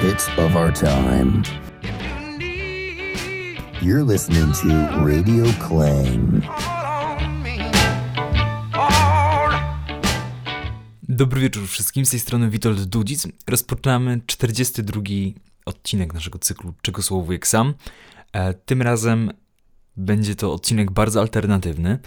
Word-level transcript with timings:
hits 0.00 0.28
of 0.38 0.56
our 0.56 0.72
time. 0.72 1.42
You're 3.82 4.04
listening 4.12 4.52
to 4.52 4.68
Radio 5.04 5.44
Clang. 5.68 6.44
Dobry 11.08 11.40
wieczór 11.40 11.68
wszystkim, 11.68 12.06
z 12.06 12.10
tej 12.10 12.20
strony 12.20 12.50
Witold 12.50 12.84
Dudzic. 12.84 13.28
Rozpoczynamy 13.46 14.20
42 14.26 15.00
odcinek 15.66 16.14
naszego 16.14 16.38
cyklu 16.38 16.74
Czego 16.82 17.02
słowo 17.02 17.32
jak 17.32 17.46
sam. 17.46 17.74
E, 18.32 18.54
tym 18.54 18.82
razem 18.82 19.30
będzie 19.96 20.34
to 20.34 20.52
odcinek 20.52 20.90
bardzo 20.90 21.20
alternatywny, 21.20 21.98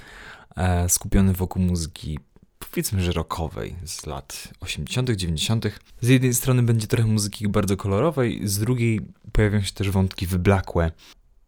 e, 0.56 0.89
skupiony 0.89 1.34
wokół 1.34 1.62
muzyki 1.62 2.20
powiedzmy, 2.66 3.02
że 3.02 3.11
rockowej 3.11 3.75
z 3.86 4.06
lat 4.06 4.53
80., 4.59 5.09
90. 5.09 5.66
Z 6.02 6.08
jednej 6.08 6.33
strony 6.33 6.64
będzie 6.64 6.88
trochę 6.88 7.08
muzyki 7.08 7.47
bardzo 7.47 7.78
kolorowej, 7.78 8.42
z 8.44 8.59
drugiej 8.59 9.02
pojawią 9.31 9.61
się 9.61 9.72
też 9.72 9.89
wątki 9.89 10.28
wyblakłe. 10.28 10.92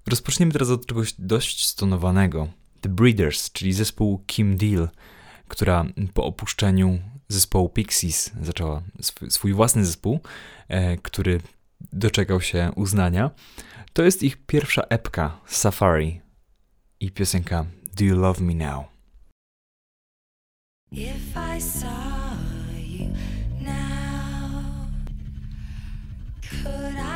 Rozpoczniemy 0.07 0.51
teraz 0.51 0.69
od 0.69 0.85
czegoś 0.85 1.13
dość 1.19 1.67
stonowanego. 1.67 2.47
The 2.81 2.89
Breeders, 2.89 3.51
czyli 3.51 3.73
zespół 3.73 4.23
Kim 4.27 4.57
Deal, 4.57 4.89
która 5.47 5.85
po 6.13 6.23
opuszczeniu 6.23 6.99
zespołu 7.27 7.69
Pixies 7.69 8.31
zaczęła 8.41 8.83
swój, 9.01 9.31
swój 9.31 9.53
własny 9.53 9.85
zespół, 9.85 10.19
e, 10.67 10.97
który 10.97 11.41
doczekał 11.93 12.41
się 12.41 12.71
uznania. 12.75 13.31
To 13.93 14.03
jest 14.03 14.23
ich 14.23 14.37
pierwsza 14.45 14.81
epka 14.81 15.37
Safari 15.45 16.21
i 16.99 17.11
piosenka 17.11 17.65
Do 17.95 18.05
You 18.05 18.17
Love 18.17 18.43
Me 18.43 18.55
Now? 18.55 18.94
If 20.97 21.35
I 21.35 21.59
saw 21.59 22.37
you 22.79 23.11
now, 23.59 24.87
could 26.41 26.95
I 26.95 27.14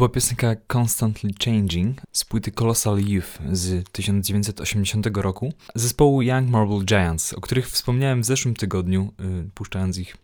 była 0.00 0.08
piosenka 0.08 0.56
Constantly 0.76 1.30
Changing 1.44 2.00
z 2.12 2.24
płyty 2.24 2.52
Colossal 2.52 2.98
Youth 2.98 3.38
z 3.52 3.88
1980 3.92 5.06
roku 5.14 5.52
zespołu 5.74 6.22
Young 6.22 6.50
Marble 6.50 6.84
Giants, 6.84 7.32
o 7.32 7.40
których 7.40 7.70
wspomniałem 7.70 8.22
w 8.22 8.24
zeszłym 8.24 8.54
tygodniu, 8.54 9.12
y, 9.20 9.50
puszczając 9.54 9.98
ich 9.98 10.16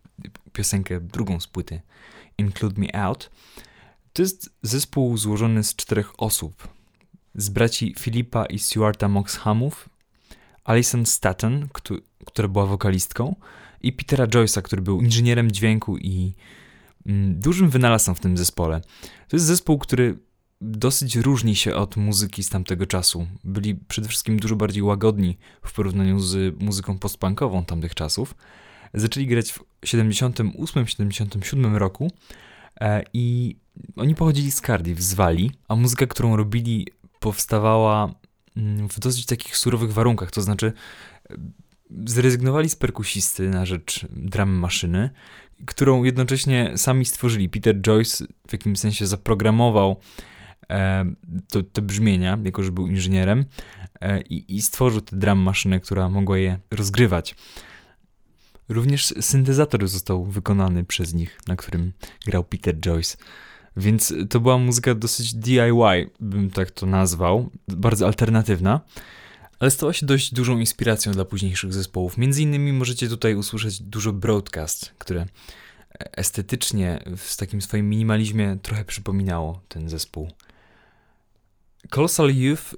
piosenkę 0.53 1.01
drugą 1.01 1.39
z 1.39 1.47
płyty 1.47 1.81
Include 2.37 2.81
Me 2.81 2.95
Out. 2.95 3.29
To 4.13 4.21
jest 4.21 4.49
zespół 4.61 5.17
złożony 5.17 5.63
z 5.63 5.75
czterech 5.75 6.21
osób. 6.21 6.67
Z 7.35 7.49
braci 7.49 7.95
Filipa 7.99 8.45
i 8.45 8.59
Stuarta 8.59 9.07
Moxhamów, 9.07 9.89
Alison 10.63 11.05
Staten, 11.05 11.67
któ- 11.73 12.01
która 12.25 12.47
była 12.47 12.65
wokalistką, 12.65 13.35
i 13.81 13.93
Petera 13.93 14.27
Joyce'a, 14.27 14.61
który 14.61 14.81
był 14.81 15.01
inżynierem 15.01 15.51
dźwięku 15.51 15.97
i 15.97 16.33
mm, 17.05 17.39
dużym 17.39 17.69
wynalazcą 17.69 18.13
w 18.13 18.19
tym 18.19 18.37
zespole. 18.37 18.81
To 19.27 19.35
jest 19.35 19.45
zespół, 19.45 19.77
który 19.77 20.19
dosyć 20.61 21.15
różni 21.15 21.55
się 21.55 21.75
od 21.75 21.97
muzyki 21.97 22.43
z 22.43 22.49
tamtego 22.49 22.85
czasu. 22.85 23.27
Byli 23.43 23.75
przede 23.75 24.07
wszystkim 24.07 24.39
dużo 24.39 24.55
bardziej 24.55 24.83
łagodni 24.83 25.37
w 25.61 25.73
porównaniu 25.73 26.19
z 26.19 26.61
muzyką 26.61 26.99
postpunkową 26.99 27.65
tamtych 27.65 27.95
czasów. 27.95 28.35
Zaczęli 28.93 29.27
grać 29.27 29.51
w 29.51 29.63
78-77 29.85 31.75
roku 31.75 32.11
e, 32.81 33.03
i 33.13 33.55
oni 33.95 34.15
pochodzili 34.15 34.51
z 34.51 34.61
Cardiff, 34.61 35.01
z 35.01 35.13
Walii, 35.13 35.51
a 35.67 35.75
muzyka, 35.75 36.07
którą 36.07 36.35
robili, 36.35 36.87
powstawała 37.19 38.13
mm, 38.57 38.89
w 38.89 38.99
dosyć 38.99 39.25
takich 39.25 39.57
surowych 39.57 39.93
warunkach, 39.93 40.31
to 40.31 40.41
znaczy 40.41 40.73
e, 41.29 41.37
zrezygnowali 42.05 42.69
z 42.69 42.75
perkusisty 42.75 43.49
na 43.49 43.65
rzecz 43.65 44.05
drum 44.11 44.49
maszyny, 44.49 45.09
którą 45.65 46.03
jednocześnie 46.03 46.73
sami 46.75 47.05
stworzyli. 47.05 47.49
Peter 47.49 47.81
Joyce 47.81 48.25
w 48.47 48.53
jakimś 48.53 48.79
sensie 48.79 49.07
zaprogramował 49.07 49.99
e, 50.69 51.05
to, 51.51 51.63
te 51.63 51.81
brzmienia, 51.81 52.37
jako 52.43 52.63
że 52.63 52.71
był 52.71 52.87
inżynierem 52.87 53.45
e, 54.01 54.21
i, 54.21 54.55
i 54.55 54.61
stworzył 54.61 55.01
tę 55.01 55.17
drum 55.17 55.39
maszynę, 55.39 55.79
która 55.79 56.09
mogła 56.09 56.37
je 56.37 56.59
rozgrywać. 56.71 57.35
Również 58.69 59.13
syntezator 59.21 59.87
został 59.87 60.25
wykonany 60.25 60.83
przez 60.83 61.13
nich, 61.13 61.39
na 61.47 61.55
którym 61.55 61.93
grał 62.25 62.43
Peter 62.43 62.79
Joyce. 62.79 63.17
Więc 63.77 64.13
to 64.29 64.39
była 64.39 64.57
muzyka 64.57 64.95
dosyć 64.95 65.33
DIY, 65.33 66.09
bym 66.19 66.51
tak 66.51 66.71
to 66.71 66.85
nazwał, 66.85 67.49
bardzo 67.67 68.05
alternatywna, 68.05 68.81
ale 69.59 69.71
stała 69.71 69.93
się 69.93 70.05
dość 70.05 70.33
dużą 70.33 70.59
inspiracją 70.59 71.11
dla 71.13 71.25
późniejszych 71.25 71.73
zespołów. 71.73 72.17
Między 72.17 72.41
innymi 72.41 72.73
możecie 72.73 73.09
tutaj 73.09 73.35
usłyszeć 73.35 73.81
dużo 73.81 74.13
broadcast, 74.13 74.93
które 74.97 75.25
estetycznie 75.99 77.03
w 77.17 77.37
takim 77.37 77.61
swoim 77.61 77.89
minimalizmie 77.89 78.57
trochę 78.61 78.85
przypominało 78.85 79.61
ten 79.67 79.89
zespół. 79.89 80.31
Colossal 81.89 82.35
Youth 82.35 82.75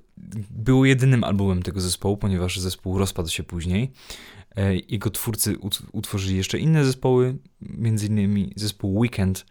był 0.49 0.85
jedynym 0.85 1.23
albumem 1.23 1.63
tego 1.63 1.81
zespołu, 1.81 2.17
ponieważ 2.17 2.59
zespół 2.59 2.97
rozpadł 2.97 3.29
się 3.29 3.43
później. 3.43 3.91
E, 4.55 4.75
Jego 4.75 5.09
twórcy 5.09 5.57
ut- 5.57 5.81
utworzyli 5.91 6.37
jeszcze 6.37 6.59
inne 6.59 6.85
zespoły, 6.85 7.37
między 7.61 8.05
innymi 8.07 8.53
zespół 8.55 8.99
Weekend 8.99 9.45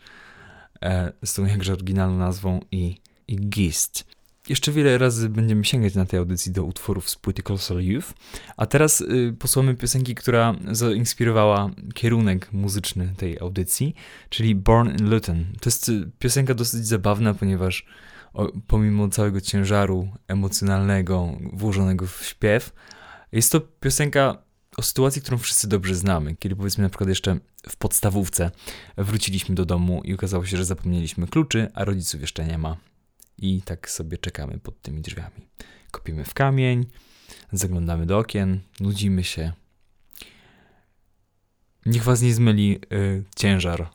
e, 0.82 1.12
z 1.24 1.34
tą 1.34 1.46
jakże 1.46 1.72
oryginalną 1.72 2.18
nazwą 2.18 2.60
i, 2.72 2.96
i 3.28 3.36
Gist. 3.36 4.04
Jeszcze 4.48 4.72
wiele 4.72 4.98
razy 4.98 5.28
będziemy 5.28 5.64
sięgać 5.64 5.94
na 5.94 6.06
tej 6.06 6.18
audycji 6.18 6.52
do 6.52 6.64
utworów 6.64 7.10
z 7.10 7.16
płyty 7.16 7.42
Colossal 7.42 7.80
Youth, 7.82 8.12
a 8.56 8.66
teraz 8.66 9.00
y, 9.00 9.34
posłuchamy 9.38 9.74
piosenki, 9.74 10.14
która 10.14 10.54
zainspirowała 10.70 11.70
kierunek 11.94 12.52
muzyczny 12.52 13.14
tej 13.16 13.38
audycji, 13.38 13.94
czyli 14.28 14.54
Born 14.54 14.90
in 14.98 15.10
Luton. 15.10 15.44
To 15.60 15.70
jest 15.70 15.88
y, 15.88 16.10
piosenka 16.18 16.54
dosyć 16.54 16.86
zabawna, 16.86 17.34
ponieważ 17.34 17.86
pomimo 18.66 19.08
całego 19.08 19.40
ciężaru 19.40 20.08
emocjonalnego 20.28 21.32
włożonego 21.52 22.06
w 22.06 22.24
śpiew, 22.24 22.72
jest 23.32 23.52
to 23.52 23.60
piosenka 23.60 24.38
o 24.76 24.82
sytuacji, 24.82 25.22
którą 25.22 25.38
wszyscy 25.38 25.68
dobrze 25.68 25.94
znamy. 25.94 26.36
Kiedy 26.36 26.56
powiedzmy 26.56 26.82
na 26.82 26.88
przykład 26.88 27.08
jeszcze 27.08 27.38
w 27.68 27.76
podstawówce 27.76 28.50
wróciliśmy 28.96 29.54
do 29.54 29.64
domu 29.64 30.02
i 30.04 30.14
okazało 30.14 30.46
się, 30.46 30.56
że 30.56 30.64
zapomnieliśmy 30.64 31.26
kluczy, 31.26 31.68
a 31.74 31.84
rodziców 31.84 32.20
jeszcze 32.20 32.44
nie 32.44 32.58
ma. 32.58 32.87
I 33.38 33.62
tak 33.62 33.90
sobie 33.90 34.18
czekamy 34.18 34.58
pod 34.58 34.82
tymi 34.82 35.00
drzwiami. 35.00 35.48
Kopiemy 35.90 36.24
w 36.24 36.34
kamień, 36.34 36.86
zaglądamy 37.52 38.06
do 38.06 38.18
okien, 38.18 38.60
nudzimy 38.80 39.24
się. 39.24 39.52
Niech 41.86 42.04
was 42.04 42.22
nie 42.22 42.34
zmyli 42.34 42.80
y, 42.92 43.24
ciężar 43.36 43.90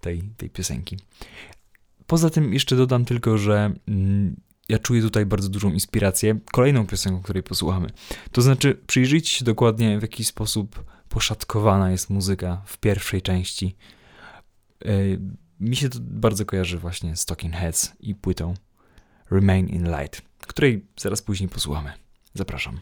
tej, 0.00 0.22
tej 0.36 0.50
piosenki. 0.50 0.98
Poza 2.06 2.30
tym 2.30 2.54
jeszcze 2.54 2.76
dodam 2.76 3.04
tylko, 3.04 3.38
że 3.38 3.72
mm, 3.88 4.36
ja 4.68 4.78
czuję 4.78 5.02
tutaj 5.02 5.26
bardzo 5.26 5.48
dużą 5.48 5.72
inspirację 5.72 6.38
kolejną 6.52 6.86
piosenką, 6.86 7.22
której 7.22 7.42
posłuchamy. 7.42 7.90
To 8.32 8.42
znaczy, 8.42 8.80
przyjrzyjcie 8.86 9.30
się 9.30 9.44
dokładnie, 9.44 9.98
w 9.98 10.02
jaki 10.02 10.24
sposób 10.24 10.84
poszatkowana 11.08 11.90
jest 11.90 12.10
muzyka 12.10 12.62
w 12.66 12.78
pierwszej 12.78 13.22
części. 13.22 13.76
Y, 14.86 15.20
mi 15.60 15.76
się 15.76 15.88
to 15.88 15.98
bardzo 16.02 16.44
kojarzy 16.44 16.78
właśnie 16.78 17.16
z 17.16 17.24
Talking 17.24 17.54
Heads 17.54 17.92
i 18.00 18.14
płytą 18.14 18.54
Remain 19.30 19.68
in 19.68 19.84
Light, 19.98 20.22
której 20.46 20.86
zaraz 20.96 21.22
później 21.22 21.48
posłuchamy. 21.48 21.92
Zapraszam. 22.34 22.80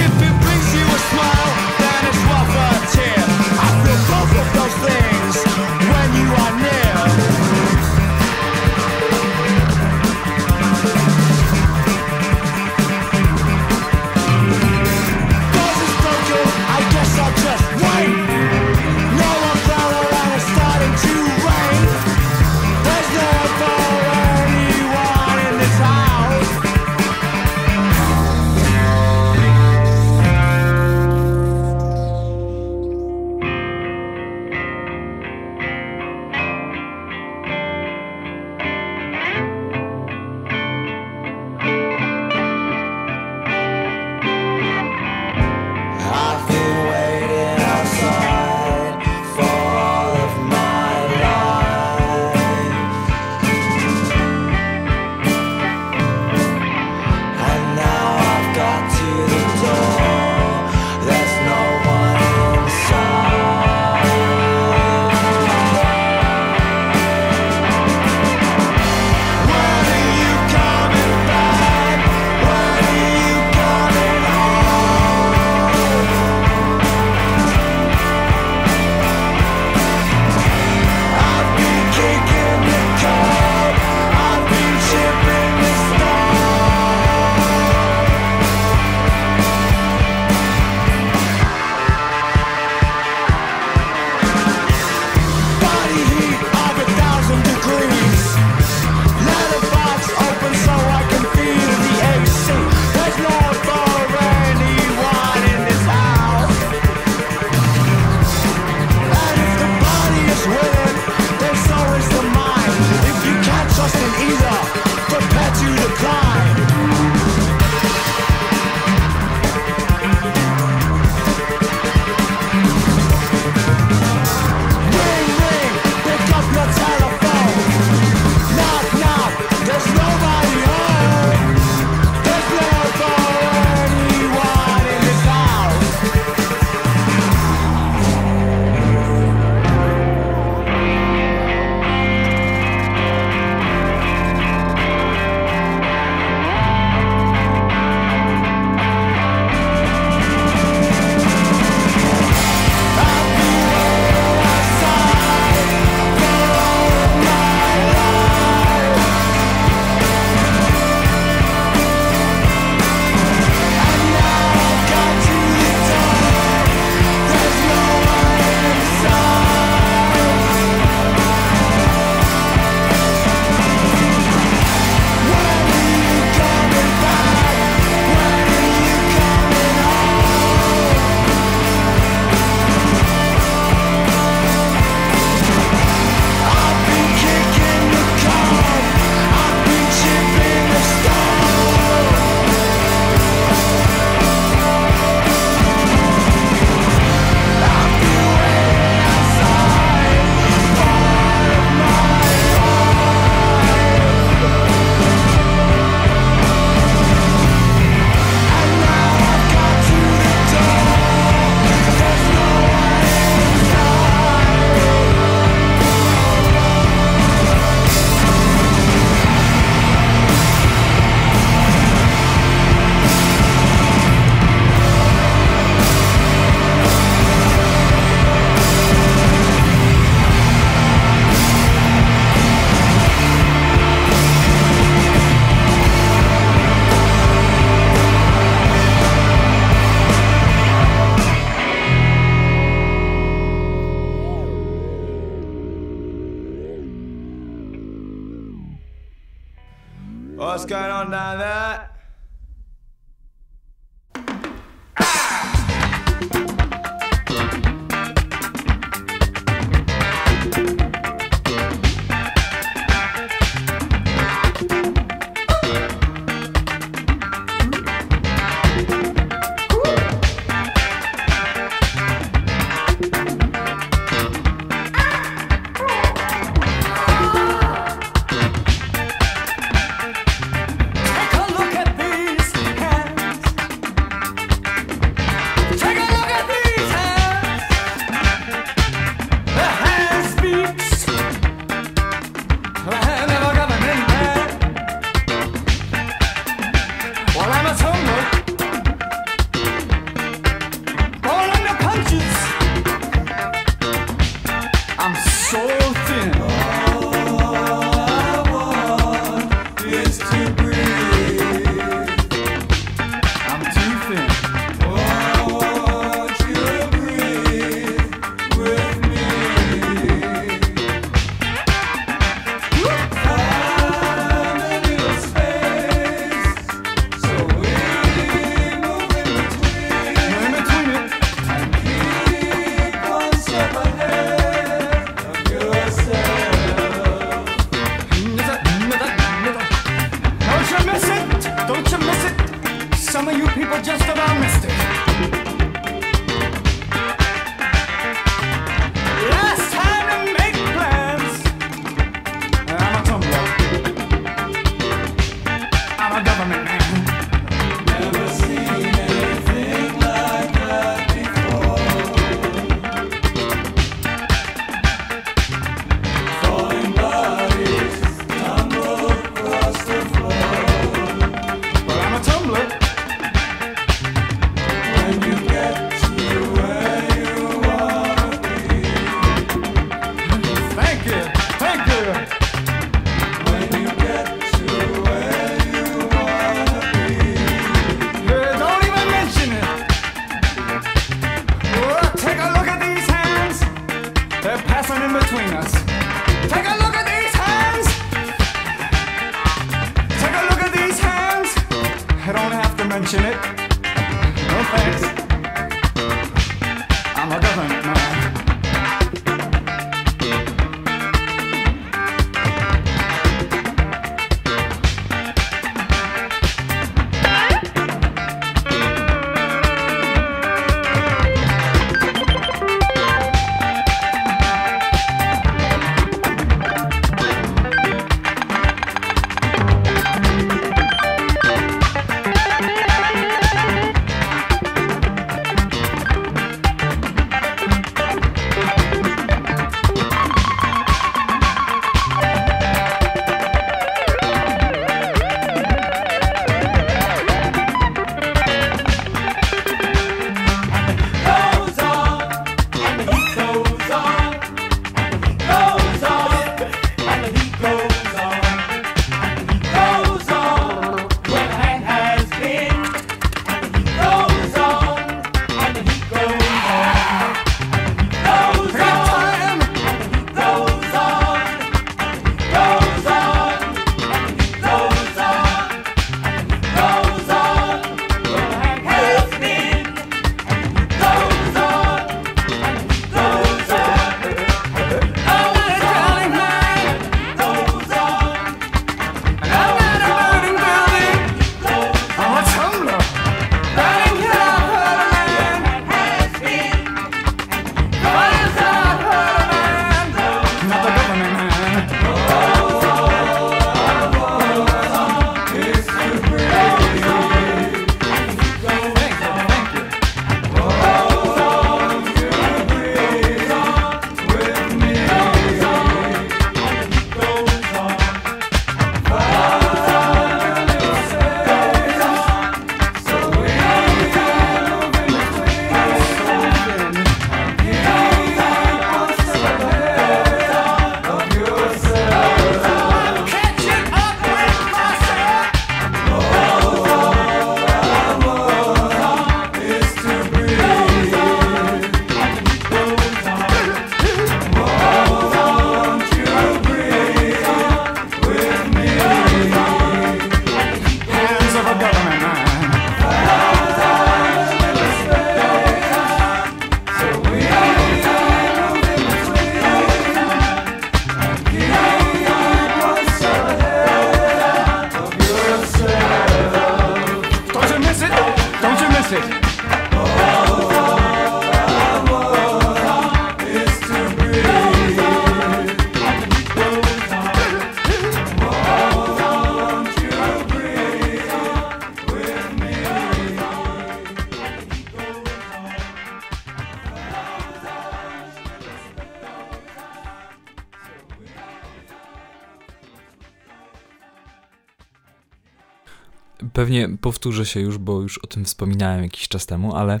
Pewnie 596.68 596.88
powtórzę 597.00 597.46
się 597.46 597.60
już, 597.60 597.78
bo 597.78 598.02
już 598.02 598.18
o 598.18 598.26
tym 598.26 598.44
wspominałem 598.44 599.02
jakiś 599.02 599.28
czas 599.28 599.46
temu, 599.46 599.74
ale 599.74 600.00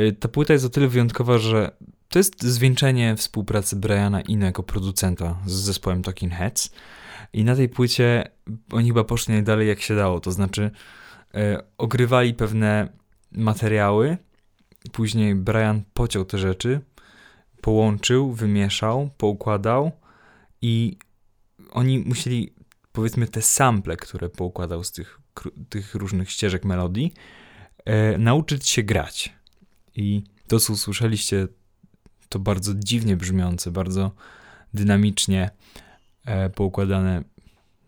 y, 0.00 0.12
ta 0.12 0.28
płyta 0.28 0.52
jest 0.52 0.64
o 0.64 0.68
tyle 0.68 0.88
wyjątkowa, 0.88 1.38
że 1.38 1.76
to 2.08 2.18
jest 2.18 2.42
zwieńczenie 2.42 3.16
współpracy 3.16 3.76
Briana 3.76 4.20
Ino 4.20 4.46
jako 4.46 4.62
producenta 4.62 5.38
z 5.46 5.52
zespołem 5.52 6.02
Talking 6.02 6.32
Heads. 6.32 6.70
I 7.32 7.44
na 7.44 7.56
tej 7.56 7.68
płycie 7.68 8.30
oni 8.72 8.88
chyba 8.88 9.04
poszli 9.04 9.34
najdalej 9.34 9.68
jak 9.68 9.80
się 9.80 9.96
dało, 9.96 10.20
to 10.20 10.32
znaczy 10.32 10.70
y, 11.34 11.38
ogrywali 11.78 12.34
pewne 12.34 12.88
materiały, 13.32 14.16
później 14.92 15.34
Brian 15.34 15.82
pociął 15.94 16.24
te 16.24 16.38
rzeczy, 16.38 16.80
połączył, 17.60 18.32
wymieszał, 18.32 19.10
poukładał 19.16 19.92
i 20.62 20.98
oni 21.70 21.98
musieli, 21.98 22.54
powiedzmy, 22.92 23.28
te 23.28 23.42
sample, 23.42 23.96
które 23.96 24.28
poukładał 24.28 24.84
z 24.84 24.92
tych, 24.92 25.23
tych 25.68 25.94
różnych 25.94 26.30
ścieżek 26.30 26.64
melodii, 26.64 27.14
e, 27.84 28.18
nauczyć 28.18 28.68
się 28.68 28.82
grać. 28.82 29.32
I 29.96 30.22
to, 30.48 30.60
co 30.60 30.72
usłyszeliście, 30.72 31.48
to 32.28 32.38
bardzo 32.38 32.72
dziwnie 32.74 33.16
brzmiące, 33.16 33.70
bardzo 33.70 34.12
dynamicznie 34.74 35.50
e, 36.24 36.50
poukładane. 36.50 37.24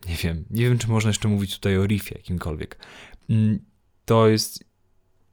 Nie 0.09 0.17
wiem, 0.17 0.45
nie 0.51 0.65
wiem, 0.65 0.79
czy 0.79 0.89
można 0.89 1.11
jeszcze 1.11 1.29
mówić 1.29 1.55
tutaj 1.55 1.79
o 1.79 1.87
riffie 1.87 2.15
jakimkolwiek. 2.15 2.79
Mm, 3.31 3.59
To 4.05 4.29
jest 4.29 4.65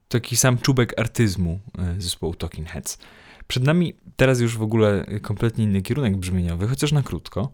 taki 0.08 0.36
sam 0.36 0.58
czubek 0.58 1.00
artyzmu 1.00 1.60
e, 1.78 2.00
zespołu 2.00 2.34
Talking 2.34 2.68
Heads. 2.68 2.98
Przed 3.46 3.64
nami 3.64 3.94
teraz 4.16 4.40
już 4.40 4.58
w 4.58 4.62
ogóle 4.62 5.06
kompletnie 5.22 5.64
inny 5.64 5.82
kierunek 5.82 6.16
brzmieniowy, 6.16 6.68
chociaż 6.68 6.92
na 6.92 7.02
krótko. 7.02 7.52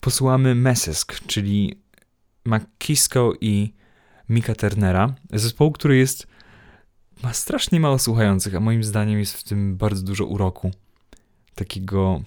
Posłuchamy 0.00 0.54
Mesesk, 0.54 1.20
czyli 1.26 1.80
McKisko 2.44 3.32
i 3.40 3.72
Mika 4.28 4.54
Turnera, 4.54 5.14
zespołu, 5.32 5.72
który 5.72 5.96
jest 5.96 6.26
ma 7.22 7.32
strasznie 7.32 7.80
mało 7.80 7.98
słuchających, 7.98 8.54
a 8.54 8.60
moim 8.60 8.84
zdaniem 8.84 9.18
jest 9.18 9.36
w 9.36 9.44
tym 9.44 9.76
bardzo 9.76 10.02
dużo 10.02 10.26
uroku. 10.26 10.70
Takiego 11.54 12.22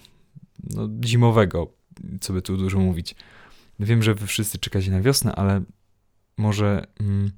no, 0.64 0.88
zimowego, 1.04 1.72
co 2.20 2.32
by 2.32 2.42
tu 2.42 2.56
dużo 2.56 2.78
mówić. 2.78 3.14
Wiem, 3.80 4.02
że 4.02 4.14
wy 4.14 4.26
wszyscy 4.26 4.58
czekacie 4.58 4.90
na 4.90 5.00
wiosnę, 5.00 5.34
ale 5.34 5.62
może 6.36 6.86
mm, 7.00 7.30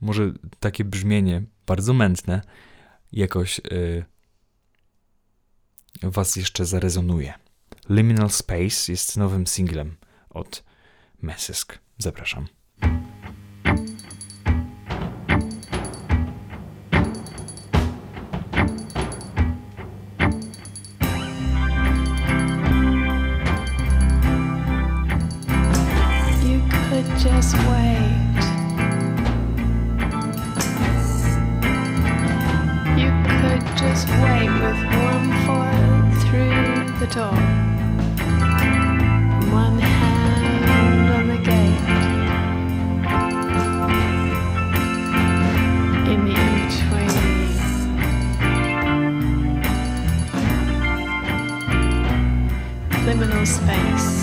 może 0.00 0.32
takie 0.60 0.84
brzmienie 0.84 1.42
bardzo 1.66 1.92
mętne 1.94 2.42
jakoś 3.12 3.58
y, 3.58 4.04
was 6.02 6.36
jeszcze 6.36 6.66
zarezonuje. 6.66 7.34
Liminal 7.88 8.30
Space 8.30 8.92
jest 8.92 9.16
nowym 9.16 9.46
singlem 9.46 9.96
od 10.30 10.64
Mesysk. 11.22 11.81
Zapraszam. 11.98 12.48
just 33.82 34.08
wait 34.08 34.48
with 34.48 34.80
warm 34.94 35.28
foil 35.44 36.12
through 36.22 36.98
the 36.98 37.06
door. 37.12 37.61
Liminal 53.22 53.46
space. 53.46 54.21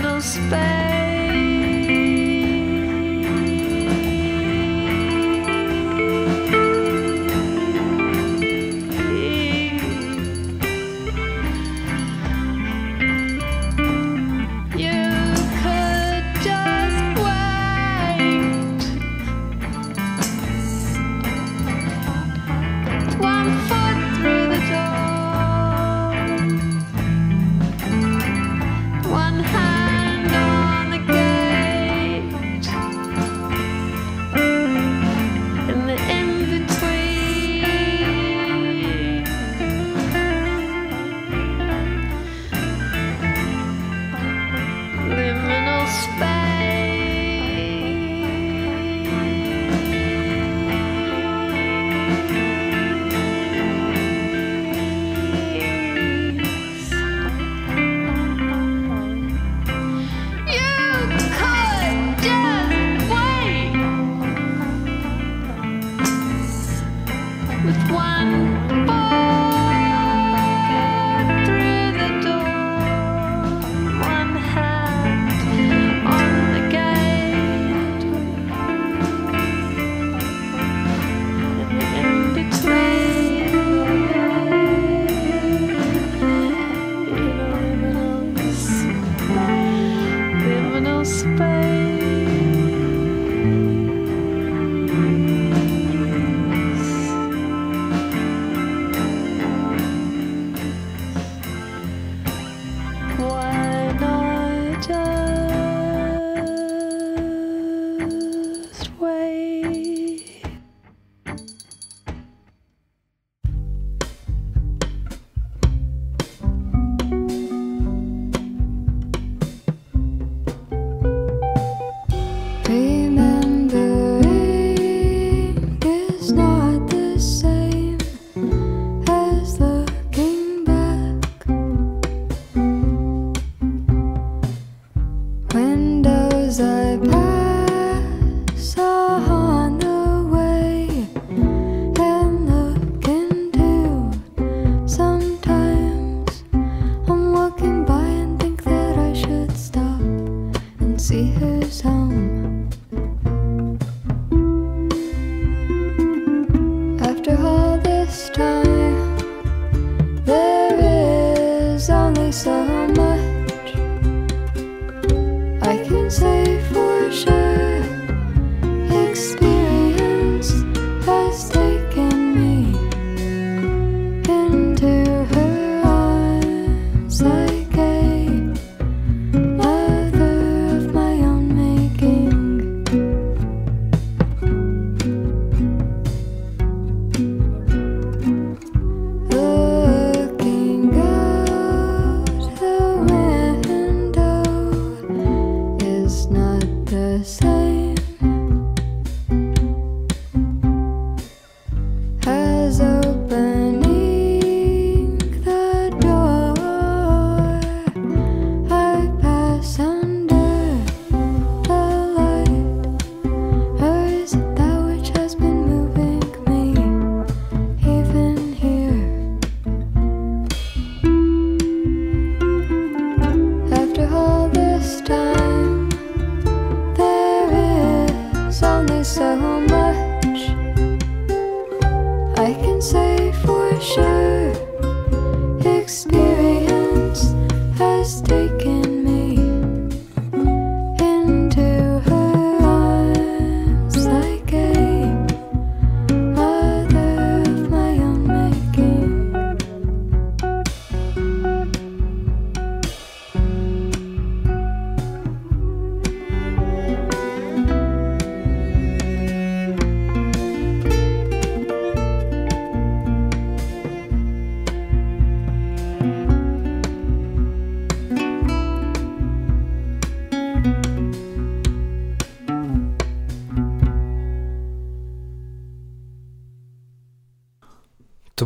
Liminal 0.00 0.22
space. 0.22 0.99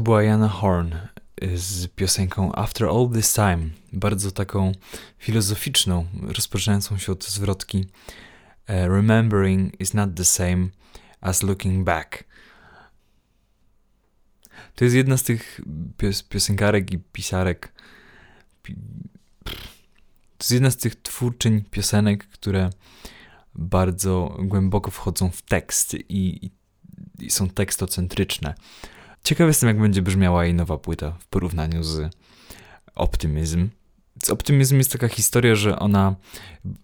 Była 0.04 0.22
Jana 0.22 0.48
Horn 0.48 0.92
y, 1.42 1.58
z 1.58 1.88
piosenką 1.88 2.54
After 2.54 2.88
All 2.88 3.10
This 3.14 3.32
Time, 3.32 3.70
bardzo 3.92 4.30
taką 4.30 4.72
filozoficzną, 5.18 6.06
rozpoczynającą 6.22 6.98
się 6.98 7.12
od 7.12 7.24
zwrotki 7.24 7.86
e, 8.66 8.88
Remembering 8.88 9.80
is 9.80 9.94
not 9.94 10.14
the 10.14 10.24
same 10.24 10.68
as 11.20 11.42
looking 11.42 11.84
back. 11.84 12.24
To 14.74 14.84
jest 14.84 14.96
jedna 14.96 15.16
z 15.16 15.22
tych 15.22 15.60
pios 15.96 16.22
piosenkarek 16.22 16.92
i 16.92 16.98
pisarek. 16.98 17.72
Pi 18.62 18.74
to 20.38 20.44
jest 20.44 20.50
jedna 20.50 20.70
z 20.70 20.76
tych 20.76 21.02
twórczyń 21.02 21.64
piosenek, 21.70 22.26
które 22.26 22.70
bardzo 23.54 24.36
głęboko 24.42 24.90
wchodzą 24.90 25.30
w 25.30 25.42
tekst 25.42 25.94
i, 25.94 26.46
i, 26.46 26.50
i 27.18 27.30
są 27.30 27.48
tekstocentryczne. 27.48 28.54
Ciekaw 29.24 29.48
jestem, 29.48 29.68
jak 29.68 29.80
będzie 29.80 30.02
brzmiała 30.02 30.44
jej 30.44 30.54
nowa 30.54 30.78
płyta 30.78 31.10
w 31.10 31.26
porównaniu 31.26 31.82
z 31.82 32.16
Optimism. 32.94 33.68
Z 34.24 34.30
Optimism 34.30 34.78
jest 34.78 34.92
taka 34.92 35.08
historia, 35.08 35.54
że 35.54 35.78
ona, 35.78 36.14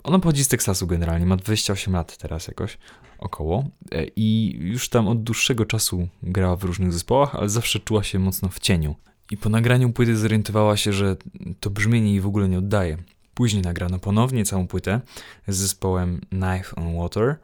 ona 0.03 0.19
pochodzi 0.19 0.45
z 0.45 0.49
Teksasu 0.49 0.87
generalnie, 0.87 1.27
ma 1.27 1.37
28 1.37 1.95
lat 1.95 2.17
teraz 2.17 2.49
jakoś, 2.49 2.79
około 3.19 3.65
e, 3.93 4.05
i 4.17 4.59
już 4.61 4.89
tam 4.89 5.09
od 5.09 5.23
dłuższego 5.23 5.67
czasu 5.67 6.09
grała 6.23 6.57
w 6.57 6.65
różnych 6.65 6.93
zespołach, 6.93 7.35
ale 7.35 7.49
zawsze 7.49 7.81
czuła 7.81 8.03
się 8.03 8.19
mocno 8.19 8.49
w 8.49 8.59
cieniu. 8.59 8.95
I 9.31 9.37
po 9.37 9.49
nagraniu 9.49 9.93
płyty 9.93 10.17
zorientowała 10.17 10.77
się, 10.77 10.93
że 10.93 11.17
to 11.61 11.71
brzmienie 11.71 12.11
jej 12.11 12.21
w 12.21 12.27
ogóle 12.27 12.49
nie 12.49 12.59
oddaje. 12.59 12.97
Później 13.35 13.63
nagrano 13.63 13.99
ponownie 13.99 14.45
całą 14.45 14.67
płytę 14.67 15.01
z 15.49 15.57
zespołem 15.57 16.21
Knife 16.29 16.77
on 16.77 16.97
Water 16.97 17.37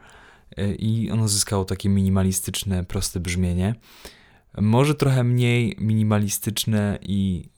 e, 0.57 0.75
i 0.75 1.11
ono 1.11 1.29
zyskało 1.29 1.65
takie 1.65 1.89
minimalistyczne, 1.89 2.85
proste 2.85 3.21
brzmienie. 3.21 3.75
Może 4.61 4.95
trochę 4.95 5.25
mniej 5.25 5.77
minimalistyczne 5.79 6.99
i 7.03 7.49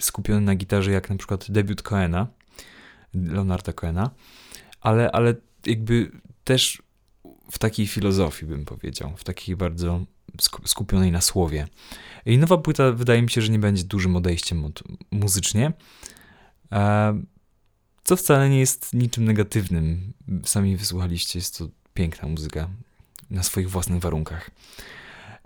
skupione 0.00 0.40
na 0.40 0.54
gitarze, 0.54 0.92
jak 0.92 1.10
na 1.10 1.16
przykład 1.16 1.50
debiut 1.50 1.82
Coena, 1.82 2.26
Leonarda 3.14 3.72
Coena, 3.72 4.10
ale, 4.80 5.12
ale 5.12 5.34
jakby 5.66 6.10
też 6.44 6.82
w 7.50 7.58
takiej 7.58 7.86
filozofii 7.86 8.46
bym 8.46 8.64
powiedział, 8.64 9.12
w 9.16 9.24
takiej 9.24 9.56
bardzo 9.56 10.04
sku- 10.42 10.66
skupionej 10.68 11.12
na 11.12 11.20
słowie. 11.20 11.68
I 12.26 12.38
nowa 12.38 12.58
płyta 12.58 12.92
wydaje 12.92 13.22
mi 13.22 13.30
się, 13.30 13.42
że 13.42 13.52
nie 13.52 13.58
będzie 13.58 13.84
dużym 13.84 14.16
odejściem 14.16 14.64
od 14.64 14.82
muzycznie, 15.10 15.72
e, 16.72 17.22
co 18.04 18.16
wcale 18.16 18.50
nie 18.50 18.60
jest 18.60 18.94
niczym 18.94 19.24
negatywnym. 19.24 20.12
Sami 20.44 20.76
wysłuchaliście, 20.76 21.38
jest 21.38 21.58
to 21.58 21.68
piękna 21.94 22.28
muzyka 22.28 22.68
na 23.30 23.42
swoich 23.42 23.70
własnych 23.70 24.00
warunkach. 24.00 24.50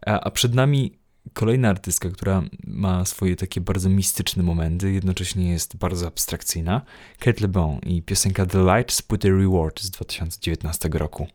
A, 0.07 0.31
przed 0.31 0.55
nami 0.55 0.99
kolejna 1.33 1.69
artystka, 1.69 2.11
która 2.11 2.43
ma 2.67 3.05
swoje 3.05 3.37
takie 3.37 3.61
bardzo 3.61 3.89
mistyczne 3.89 4.43
momenty, 4.43 4.93
jednocześnie 4.93 5.51
jest 5.51 5.77
bardzo 5.77 6.07
abstrakcyjna. 6.07 6.83
Kate 7.19 7.41
LeBon 7.41 7.79
i 7.79 8.03
piosenka 8.03 8.47
The 8.47 8.59
Light 8.59 8.93
z 8.93 9.03
płyty 9.03 9.31
Reward 9.31 9.81
z 9.81 9.91
2019 9.91 10.89
roku. 10.93 11.27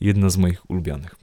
Jedna 0.00 0.30
z 0.30 0.36
moich 0.36 0.70
ulubionych. 0.70 1.14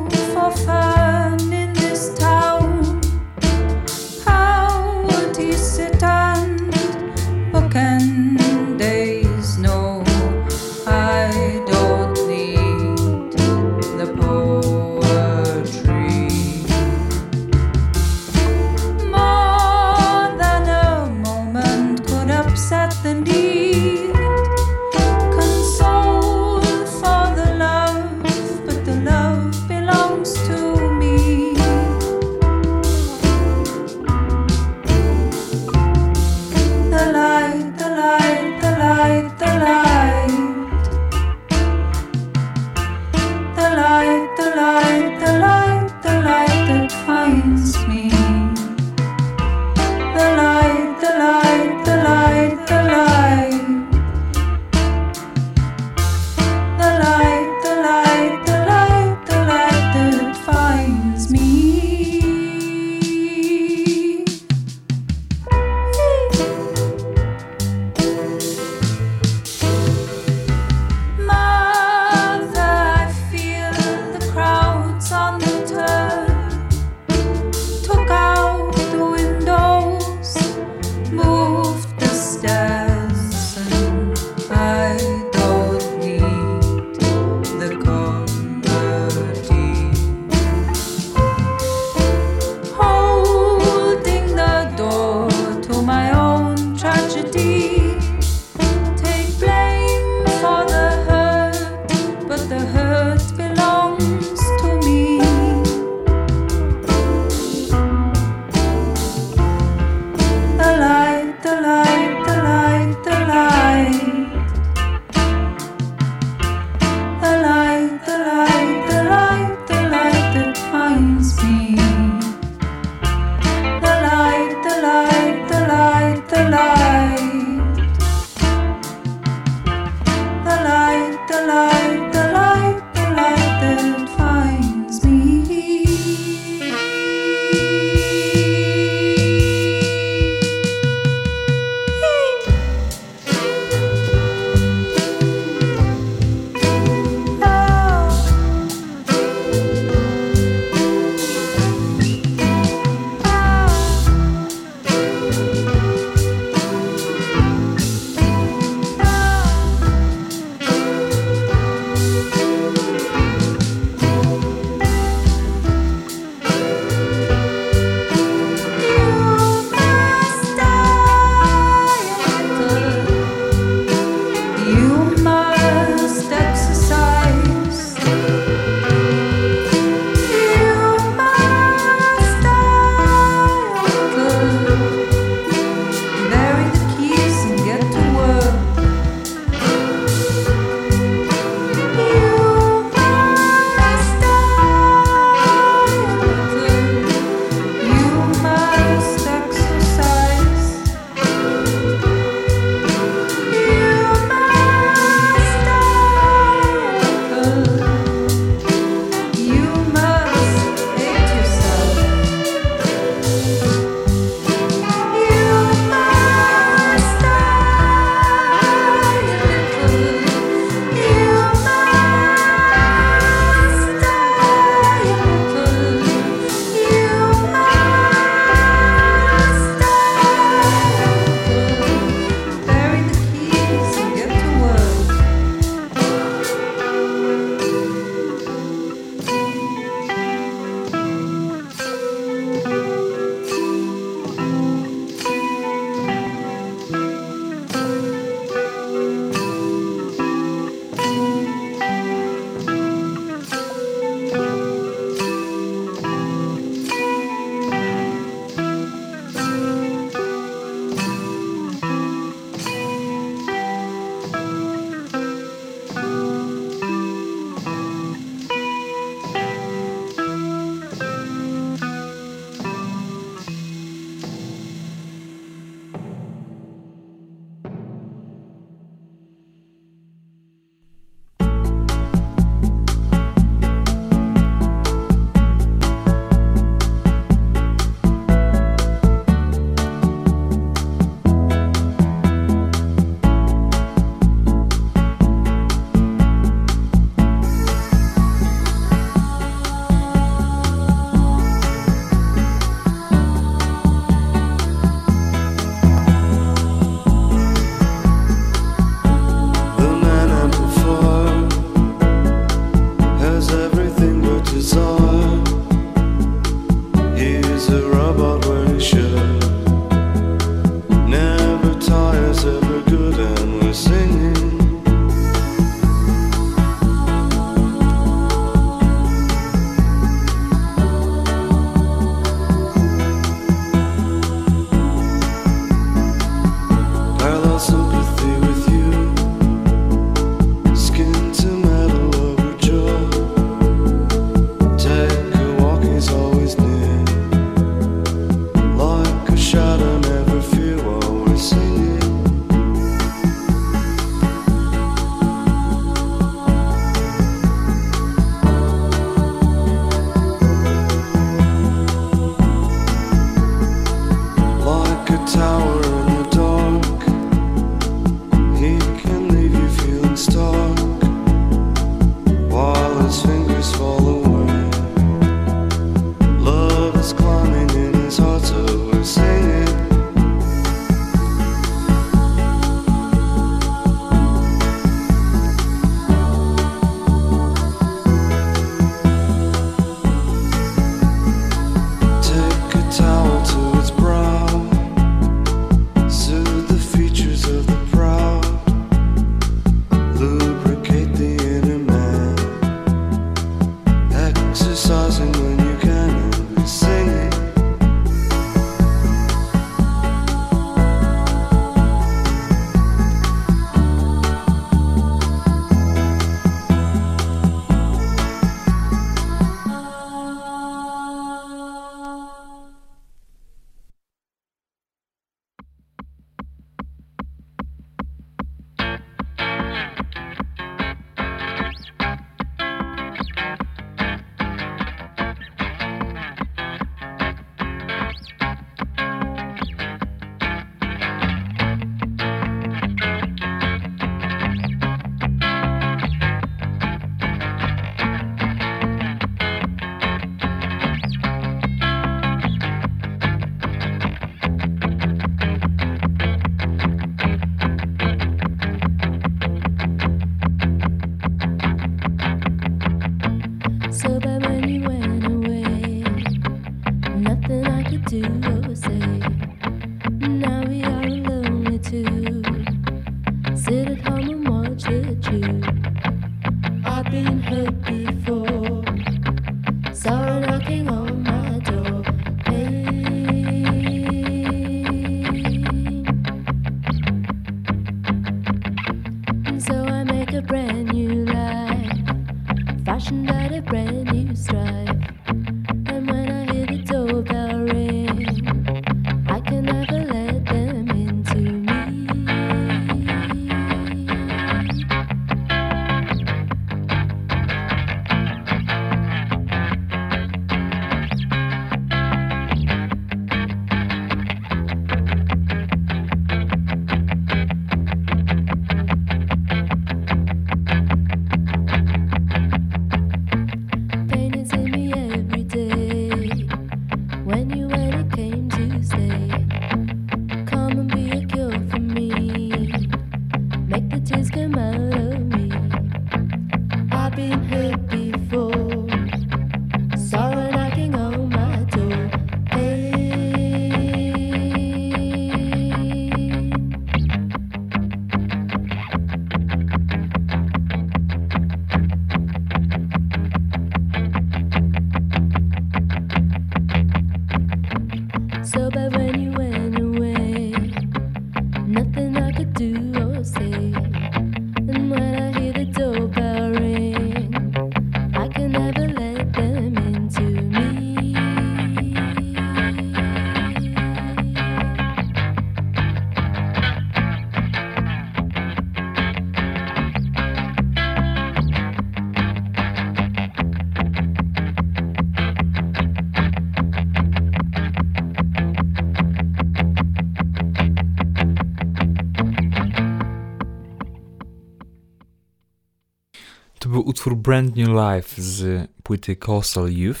Brand 597.20 597.56
New 597.56 597.68
Life 597.68 598.22
z 598.22 598.68
płyty 598.82 599.16
Coastal 599.16 599.72
Youth. 599.72 600.00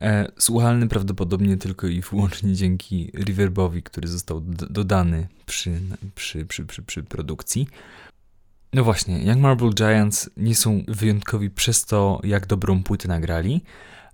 E, 0.00 0.32
słuchalny 0.38 0.88
prawdopodobnie 0.88 1.56
tylko 1.56 1.86
i 1.86 2.00
wyłącznie 2.00 2.54
dzięki 2.54 3.10
reverbowi, 3.14 3.82
który 3.82 4.08
został 4.08 4.40
dodany 4.70 5.28
przy, 5.46 5.80
przy, 6.14 6.46
przy, 6.46 6.64
przy, 6.64 6.82
przy 6.82 7.02
produkcji. 7.02 7.68
No 8.72 8.84
właśnie, 8.84 9.24
Young 9.24 9.40
Marble 9.40 9.70
Giants 9.70 10.30
nie 10.36 10.54
są 10.54 10.84
wyjątkowi 10.88 11.50
przez 11.50 11.84
to, 11.84 12.20
jak 12.24 12.46
dobrą 12.46 12.82
płytę 12.82 13.08
nagrali, 13.08 13.60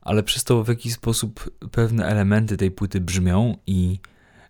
ale 0.00 0.22
przez 0.22 0.44
to, 0.44 0.64
w 0.64 0.68
jaki 0.68 0.90
sposób 0.90 1.50
pewne 1.70 2.06
elementy 2.06 2.56
tej 2.56 2.70
płyty 2.70 3.00
brzmią 3.00 3.56
i 3.66 3.98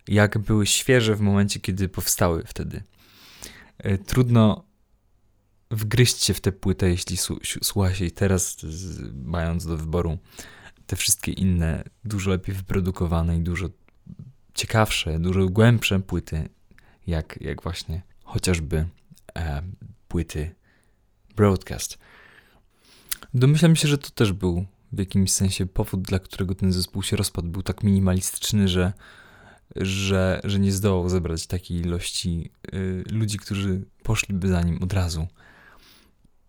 jak 0.09 0.39
były 0.39 0.67
świeże 0.67 1.17
w 1.17 1.21
momencie, 1.21 1.61
kiedy 1.61 1.89
powstały 1.89 2.43
wtedy. 2.47 2.83
E, 3.79 3.99
Trudno 3.99 4.66
wgryźć 5.71 6.25
się 6.25 6.35
w 6.35 6.41
tę 6.41 6.53
płytę, 6.53 6.89
jeśli 6.89 7.17
słucha 7.63 7.95
się 7.95 8.11
teraz, 8.11 8.57
mając 9.15 9.67
do 9.67 9.77
wyboru 9.77 10.19
te 10.87 10.97
wszystkie 10.97 11.33
inne, 11.33 11.85
dużo 12.05 12.31
lepiej 12.31 12.55
wyprodukowane 12.55 13.37
i 13.37 13.41
dużo 13.41 13.69
ciekawsze, 14.55 15.19
dużo 15.19 15.49
głębsze 15.49 16.01
płyty, 16.01 16.49
jak, 17.07 17.39
jak 17.41 17.63
właśnie 17.63 18.03
chociażby 18.25 18.87
e, 19.37 19.63
płyty 20.09 20.55
Broadcast. 21.37 21.99
Domyślam 23.35 23.77
się, 23.77 23.89
że 23.89 23.99
to 23.99 24.11
też 24.11 24.33
był 24.33 24.67
w 24.93 24.99
jakimś 24.99 25.33
sensie 25.33 25.67
powód, 25.67 26.03
dla 26.03 26.19
którego 26.19 26.55
ten 26.55 26.73
zespół 26.73 27.03
się 27.03 27.17
rozpadł. 27.17 27.49
Był 27.49 27.63
tak 27.63 27.83
minimalistyczny, 27.83 28.69
że, 28.69 28.93
że, 29.77 30.41
że 30.45 30.59
nie 30.59 30.73
zdołał 30.73 31.09
zebrać 31.09 31.47
takiej 31.47 31.81
ilości 31.81 32.51
y, 32.75 33.05
ludzi, 33.11 33.39
którzy 33.39 33.85
poszliby 34.03 34.49
za 34.49 34.63
nim 34.63 34.83
od 34.83 34.93
razu. 34.93 35.27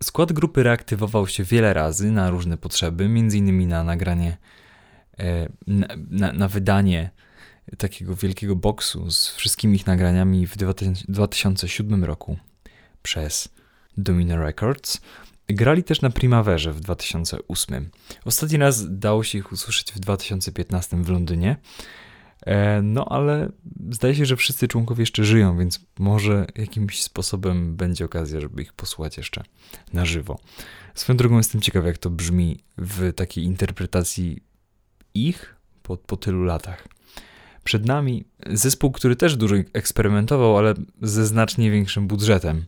Skład 0.03 0.33
grupy 0.33 0.63
reaktywował 0.63 1.27
się 1.27 1.43
wiele 1.43 1.73
razy 1.73 2.11
na 2.11 2.29
różne 2.29 2.57
potrzeby, 2.57 3.03
m.in. 3.03 3.67
na 3.67 3.83
nagranie, 3.83 4.37
e, 5.19 5.49
na, 5.67 5.87
na, 6.09 6.33
na 6.33 6.47
wydanie 6.47 7.09
takiego 7.77 8.15
wielkiego 8.15 8.55
boksu 8.55 9.11
z 9.11 9.29
wszystkimi 9.29 9.75
ich 9.75 9.87
nagraniami 9.87 10.47
w 10.47 10.57
2000 10.57 11.03
2007 11.09 12.03
roku 12.03 12.37
przez 13.03 13.49
Domino 13.97 14.37
Records. 14.37 15.01
Grali 15.47 15.83
też 15.83 16.01
na 16.01 16.09
Primaverze 16.09 16.73
w 16.73 16.79
2008. 16.79 17.89
Ostatni 18.25 18.57
raz 18.57 18.99
dało 18.99 19.23
się 19.23 19.37
ich 19.37 19.51
usłyszeć 19.51 19.91
w 19.91 19.99
2015 19.99 21.03
w 21.03 21.09
Londynie. 21.09 21.55
E, 22.45 22.81
No 22.81 23.05
ale 23.05 23.51
zdaje 23.91 24.15
się, 24.15 24.25
że 24.25 24.35
wszyscy 24.35 24.67
członkowie 24.67 25.01
jeszcze 25.01 25.23
żyją, 25.23 25.57
więc 25.57 25.79
może 25.99 26.47
jakimś 26.55 27.01
sposobem 27.03 27.75
będzie 27.75 28.05
okazja, 28.05 28.41
żeby 28.41 28.61
ich 28.61 28.73
posłuchać 28.73 29.17
jeszcze 29.17 29.43
na 29.93 30.05
żywo. 30.05 30.39
Swoją 30.95 31.17
drogą 31.17 31.37
jestem 31.37 31.61
ciekaw, 31.61 31.85
jak 31.85 31.97
to 31.97 32.09
brzmi 32.09 32.59
w 32.77 33.13
takiej 33.13 33.43
interpretacji 33.43 34.43
ich 35.13 35.55
po, 35.83 35.97
po 35.97 36.17
tylu 36.17 36.43
latach. 36.43 36.87
Przed 37.63 37.85
nami 37.85 38.25
zespół, 38.49 38.91
który 38.91 39.15
też 39.15 39.35
dużo 39.35 39.55
eksperymentował, 39.73 40.57
ale 40.57 40.73
ze 41.01 41.25
znacznie 41.25 41.71
większym 41.71 42.07
budżetem. 42.07 42.65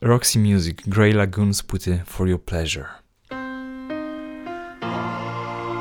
Roxy 0.00 0.38
Music, 0.38 0.78
Grey 0.86 1.12
Lagoon 1.12 1.54
z 1.54 1.62
płyty 1.62 2.02
For 2.06 2.28
Your 2.28 2.44
Pleasure. 2.44 2.86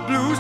blue 0.07 0.35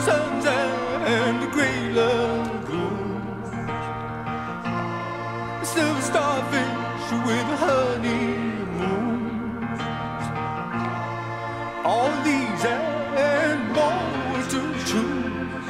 All 11.85 12.09
these 12.23 12.65
and 12.65 13.71
more 13.71 14.41
to 14.49 14.61
choose 14.85 15.67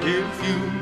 if 0.00 0.48
you. 0.48 0.73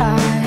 time 0.00 0.39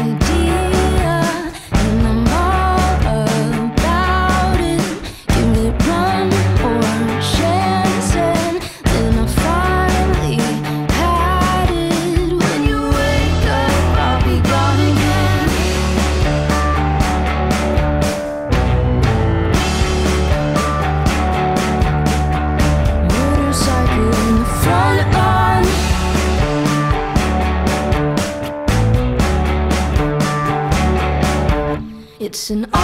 listen 32.50 32.83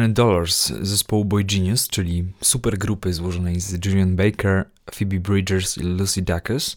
20 0.00 0.14
Dollars 0.14 0.72
zespołu 0.82 1.24
Boy 1.24 1.44
Genius, 1.44 1.88
czyli 1.88 2.32
super 2.42 2.78
grupy 2.78 3.12
złożonej 3.12 3.60
z 3.60 3.86
Julian 3.86 4.16
Baker, 4.16 4.64
Phoebe 4.94 5.20
Bridgers 5.20 5.78
i 5.78 5.82
Lucy 5.82 6.22
Dacus. 6.22 6.76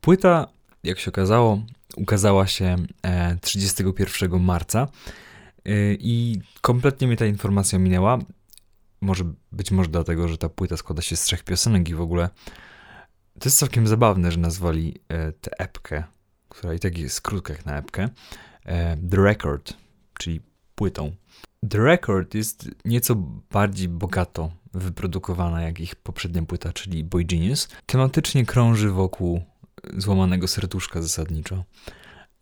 Płyta, 0.00 0.46
jak 0.84 0.98
się 0.98 1.10
okazało, 1.10 1.62
ukazała 1.96 2.46
się 2.46 2.76
e, 3.02 3.36
31 3.40 4.40
marca 4.40 4.88
e, 5.64 5.94
i 5.94 6.40
kompletnie 6.60 7.06
mnie 7.06 7.16
ta 7.16 7.26
informacja 7.26 7.78
minęła. 7.78 8.18
Może 9.00 9.24
być 9.52 9.70
może 9.70 9.90
dlatego, 9.90 10.28
że 10.28 10.38
ta 10.38 10.48
płyta 10.48 10.76
składa 10.76 11.02
się 11.02 11.16
z 11.16 11.22
trzech 11.22 11.44
piosenek 11.44 11.88
i 11.88 11.94
w 11.94 12.00
ogóle 12.00 12.28
to 13.40 13.48
jest 13.48 13.58
całkiem 13.58 13.86
zabawne, 13.86 14.32
że 14.32 14.38
nazwali 14.38 14.94
e, 15.08 15.32
tę 15.32 15.50
epkę, 15.58 16.04
która 16.48 16.74
i 16.74 16.78
tak 16.78 16.98
jest 16.98 17.20
krótka 17.20 17.52
jak 17.52 17.66
na 17.66 17.78
epkę, 17.78 18.08
e, 18.64 18.96
The 19.10 19.16
Record, 19.16 19.74
czyli 20.18 20.40
płytą. 20.74 21.12
The 21.68 21.78
Record 21.78 22.34
jest 22.34 22.70
nieco 22.84 23.14
bardziej 23.50 23.88
bogato 23.88 24.50
wyprodukowana 24.74 25.62
jak 25.62 25.80
ich 25.80 25.94
poprzednia 25.94 26.42
płyta, 26.42 26.72
czyli 26.72 27.04
Boy 27.04 27.24
Genius. 27.24 27.68
Tematycznie 27.86 28.46
krąży 28.46 28.90
wokół 28.90 29.42
złamanego 29.96 30.48
serduszka 30.48 31.02
zasadniczo. 31.02 31.64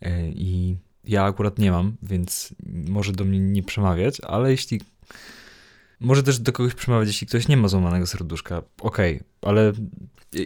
E, 0.01 0.29
I 0.29 0.77
ja 1.05 1.25
akurat 1.25 1.59
nie 1.59 1.71
mam, 1.71 1.97
więc 2.03 2.55
może 2.66 3.12
do 3.12 3.25
mnie 3.25 3.41
nie 3.41 3.62
przemawiać, 3.62 4.21
ale 4.21 4.51
jeśli. 4.51 4.81
Może 6.01 6.23
też 6.23 6.39
do 6.39 6.53
kogoś 6.53 6.75
przemawiać, 6.75 7.09
jeśli 7.09 7.27
ktoś 7.27 7.49
nie 7.49 7.57
ma 7.57 7.69
złamanego 7.69 8.07
serduszka. 8.07 8.63
Okej, 8.81 9.21
ale 9.43 9.73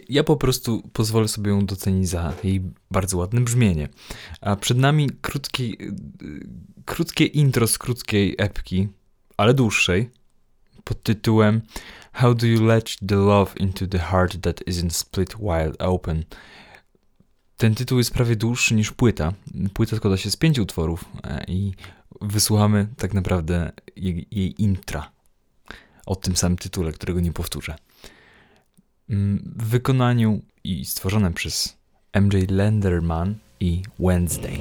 ja 0.09 0.23
po 0.23 0.35
prostu 0.35 0.89
pozwolę 0.93 1.27
sobie 1.27 1.51
ją 1.51 1.65
docenić 1.65 2.09
za 2.09 2.33
jej 2.43 2.61
bardzo 2.91 3.17
ładne 3.17 3.41
brzmienie. 3.41 3.89
A 4.41 4.55
przed 4.55 4.77
nami 4.77 5.09
krótki, 5.21 5.77
krótkie 6.85 7.25
intro 7.25 7.67
z 7.67 7.77
krótkiej 7.77 8.35
epki, 8.37 8.87
ale 9.37 9.53
dłuższej, 9.53 10.09
pod 10.83 11.03
tytułem 11.03 11.61
How 12.13 12.35
do 12.35 12.47
you 12.47 12.65
let 12.65 12.95
the 13.07 13.15
love 13.15 13.51
into 13.57 13.87
the 13.87 13.99
heart 13.99 14.41
that 14.41 14.61
isn't 14.67 14.89
split 14.89 15.35
wide 15.37 15.77
open? 15.77 16.23
Ten 17.57 17.75
tytuł 17.75 17.97
jest 17.97 18.13
prawie 18.13 18.35
dłuższy 18.35 18.75
niż 18.75 18.91
płyta. 18.91 19.33
Płyta 19.73 19.95
składa 19.95 20.17
się 20.17 20.31
z 20.31 20.37
pięciu 20.37 20.61
utworów 20.61 21.05
e, 21.23 21.45
i 21.47 21.73
wysłuchamy 22.21 22.87
tak 22.97 23.13
naprawdę 23.13 23.71
jej, 23.95 24.27
jej 24.31 24.61
intra 24.61 25.14
o 26.05 26.15
tym 26.15 26.35
samym 26.35 26.57
tytule, 26.57 26.91
którego 26.91 27.19
nie 27.19 27.33
powtórzę. 27.33 27.75
Mm, 29.09 29.53
W 29.55 29.63
wykonaniu 29.63 30.41
i 30.63 30.85
stworzone 30.85 31.33
przez 31.33 31.77
MJ 32.21 32.37
Lenderman 32.49 33.35
i 33.59 33.81
Wednesday. 33.99 34.57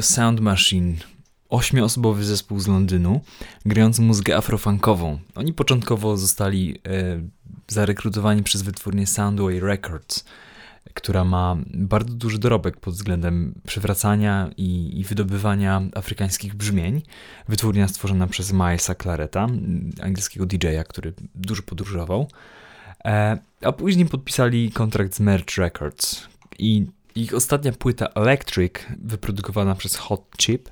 Sound 0.00 0.40
Machine, 0.40 0.94
ośmioosobowy 1.48 2.24
zespół 2.24 2.60
z 2.60 2.66
Londynu, 2.66 3.20
grający 3.66 4.02
muzykę 4.02 4.36
afrofunkową. 4.36 5.18
Oni 5.34 5.52
początkowo 5.52 6.16
zostali 6.16 6.78
e, 6.86 7.22
zarekrutowani 7.68 8.42
przez 8.42 8.62
wytwórnię 8.62 9.06
Soundway 9.06 9.60
Records, 9.60 10.24
która 10.94 11.24
ma 11.24 11.56
bardzo 11.74 12.14
duży 12.14 12.38
dorobek 12.38 12.80
pod 12.80 12.94
względem 12.94 13.54
przywracania 13.66 14.50
i, 14.56 15.00
i 15.00 15.04
wydobywania 15.04 15.82
afrykańskich 15.94 16.54
brzmień. 16.54 17.02
Wytwórnia 17.48 17.88
stworzona 17.88 18.26
przez 18.26 18.52
Milesa 18.52 18.94
Clareta, 18.94 19.46
angielskiego 20.02 20.46
DJ-a, 20.46 20.84
który 20.84 21.12
dużo 21.34 21.62
podróżował. 21.62 22.28
E, 23.04 23.38
a 23.62 23.72
później 23.72 24.06
podpisali 24.06 24.72
kontrakt 24.72 25.14
z 25.14 25.20
Merch 25.20 25.56
Records 25.58 26.26
i 26.58 26.86
ich 27.14 27.34
ostatnia 27.34 27.72
płyta 27.72 28.06
Electric, 28.06 28.72
wyprodukowana 28.98 29.74
przez 29.74 29.96
Hot 29.96 30.30
Chip, 30.38 30.70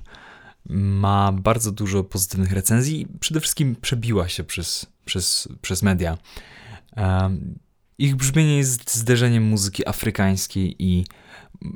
ma 0.69 1.31
bardzo 1.31 1.71
dużo 1.71 2.03
pozytywnych 2.03 2.51
recenzji 2.51 3.01
i 3.01 3.07
przede 3.19 3.39
wszystkim 3.39 3.75
przebiła 3.75 4.27
się 4.27 4.43
przez, 4.43 4.85
przez, 5.05 5.47
przez 5.61 5.83
media. 5.83 6.17
Ich 7.97 8.15
brzmienie 8.15 8.57
jest 8.57 8.95
zderzeniem 8.95 9.43
muzyki 9.43 9.87
afrykańskiej 9.87 10.75
i 10.79 11.05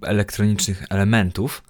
elektronicznych 0.02 0.84
elementów. 0.90 1.64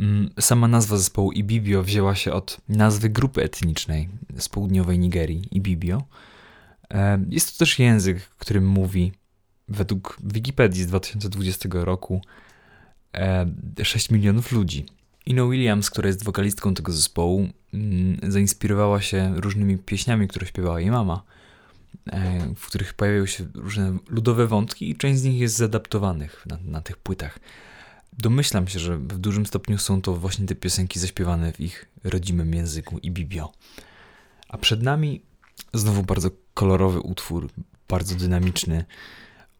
Mm, 0.00 0.30
Sama 0.40 0.68
nazwa 0.68 0.96
zespołu 0.96 1.32
Ibibio 1.32 1.82
wzięła 1.82 2.14
się 2.14 2.32
od 2.32 2.60
nazwy 2.68 3.10
grupy 3.10 3.42
etnicznej 3.42 4.08
z 4.38 4.48
południowej 4.48 4.98
Nigerii, 4.98 5.48
Ibibio. 5.50 6.02
Jest 7.28 7.52
to 7.52 7.58
też 7.58 7.78
język, 7.78 8.20
którym 8.38 8.66
mówi 8.66 9.12
według 9.68 10.18
Wikipedii 10.24 10.82
z 10.82 10.86
2020 10.86 11.68
roku 11.72 12.22
e, 13.14 13.46
6 13.82 14.10
milionów 14.10 14.52
ludzi. 14.52 14.86
Ino 15.26 15.48
Williams, 15.48 15.90
która 15.90 16.06
jest 16.06 16.24
wokalistką 16.24 16.74
tego 16.74 16.92
zespołu, 16.92 17.48
mm, 17.74 18.18
zainspirowała 18.32 19.00
się 19.00 19.34
różnymi 19.36 19.78
pieśniami, 19.78 20.28
które 20.28 20.46
śpiewała 20.46 20.80
jej 20.80 20.90
mama, 20.90 21.22
e, 22.06 22.54
w 22.56 22.66
których 22.66 22.94
pojawiają 22.94 23.26
się 23.26 23.44
różne 23.54 23.98
ludowe 24.08 24.46
wątki 24.46 24.90
i 24.90 24.96
część 24.96 25.20
z 25.20 25.24
nich 25.24 25.40
jest 25.40 25.56
zadaptowanych 25.56 26.46
na, 26.46 26.58
na 26.64 26.80
tych 26.80 26.96
płytach. 26.96 27.38
Domyślam 28.12 28.68
się, 28.68 28.78
że 28.78 28.98
w 28.98 29.18
dużym 29.18 29.46
stopniu 29.46 29.78
są 29.78 30.02
to 30.02 30.14
właśnie 30.14 30.46
te 30.46 30.54
piosenki 30.54 30.98
zaśpiewane 30.98 31.52
w 31.52 31.60
ich 31.60 31.86
rodzimym 32.04 32.54
języku 32.54 32.98
i 32.98 33.10
bibio. 33.10 33.52
A 34.48 34.58
przed 34.58 34.82
nami 34.82 35.22
znowu 35.74 36.02
bardzo 36.02 36.30
kolorowy 36.54 37.00
utwór, 37.00 37.48
bardzo 37.88 38.14
dynamiczny, 38.14 38.84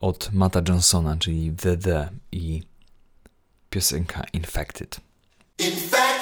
od 0.01 0.31
Mata 0.33 0.63
Johnsona, 0.69 1.17
czyli 1.17 1.53
The 1.57 1.77
The 1.77 2.09
i 2.33 2.63
piosenka 3.71 4.25
Infected. 4.33 5.01
Infect 5.59 6.19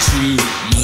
to 0.00 0.77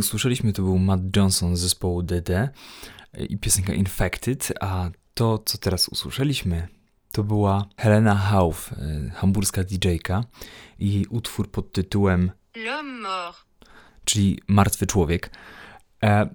usłyszeliśmy, 0.00 0.52
to 0.52 0.62
był 0.62 0.78
Matt 0.78 1.16
Johnson 1.16 1.56
z 1.56 1.60
zespołu 1.60 2.02
DD 2.02 2.48
i 3.28 3.38
piosenka 3.38 3.72
Infected, 3.72 4.52
a 4.60 4.90
to, 5.14 5.38
co 5.38 5.58
teraz 5.58 5.88
usłyszeliśmy, 5.88 6.68
to 7.12 7.24
była 7.24 7.68
Helena 7.76 8.14
Hauff, 8.14 8.72
e, 8.72 9.10
hamburska 9.10 9.64
DJ-ka 9.64 10.24
i 10.78 10.92
jej 10.92 11.06
utwór 11.06 11.50
pod 11.50 11.72
tytułem 11.72 12.30
L'homme 12.54 13.02
mort. 13.02 13.36
czyli 14.04 14.40
Martwy 14.48 14.86
Człowiek. 14.86 15.30
E, 16.04 16.34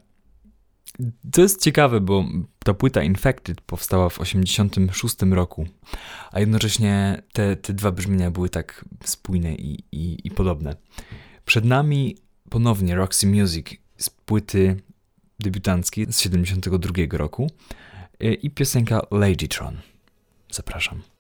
to 1.31 1.41
jest 1.41 1.63
ciekawe, 1.63 2.01
bo 2.01 2.25
ta 2.63 2.73
płyta 2.73 3.03
Infected 3.03 3.61
powstała 3.61 4.09
w 4.09 4.19
86 4.19 5.15
roku, 5.31 5.67
a 6.31 6.39
jednocześnie 6.39 7.21
te, 7.33 7.55
te 7.55 7.73
dwa 7.73 7.91
brzmienia 7.91 8.31
były 8.31 8.49
tak 8.49 8.85
spójne 9.03 9.55
i, 9.55 9.83
i, 9.91 10.27
i 10.27 10.31
podobne. 10.31 10.75
Przed 11.45 11.65
nami 11.65 12.17
ponownie 12.55 12.95
Roxy 12.95 13.27
Music 13.27 13.67
z 13.97 14.09
płyty 14.09 14.81
debiutanckiej 15.39 16.05
z 16.13 16.19
72 16.19 16.93
roku 17.11 17.51
e, 18.19 18.33
i 18.33 18.49
piosenka 18.49 19.01
Ladytron. 19.11 19.77
Zapraszam. 20.51 21.14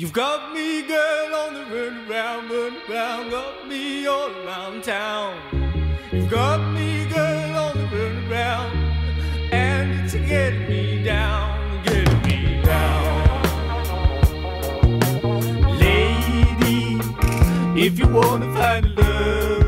You've 0.00 0.12
got 0.12 0.54
me, 0.54 0.82
girl, 0.82 1.34
on 1.34 1.54
the 1.54 1.64
run 1.74 2.08
around, 2.08 2.50
run 2.50 2.76
around, 2.88 3.30
got 3.30 3.66
me 3.66 4.06
all 4.06 4.30
around 4.30 4.84
town. 4.84 5.34
You've 6.12 6.30
got 6.30 6.72
me, 6.72 7.04
girl, 7.06 7.56
on 7.56 7.76
the 7.76 7.86
run 7.86 8.30
around, 8.30 8.76
and 9.50 10.04
it's 10.04 10.14
getting 10.14 10.68
me 10.68 11.02
down, 11.02 11.82
getting 11.82 12.22
me 12.22 12.62
down. 12.62 13.42
Lady, 15.80 17.00
if 17.84 17.98
you 17.98 18.06
wanna 18.06 18.54
find 18.54 18.86
a 18.86 19.67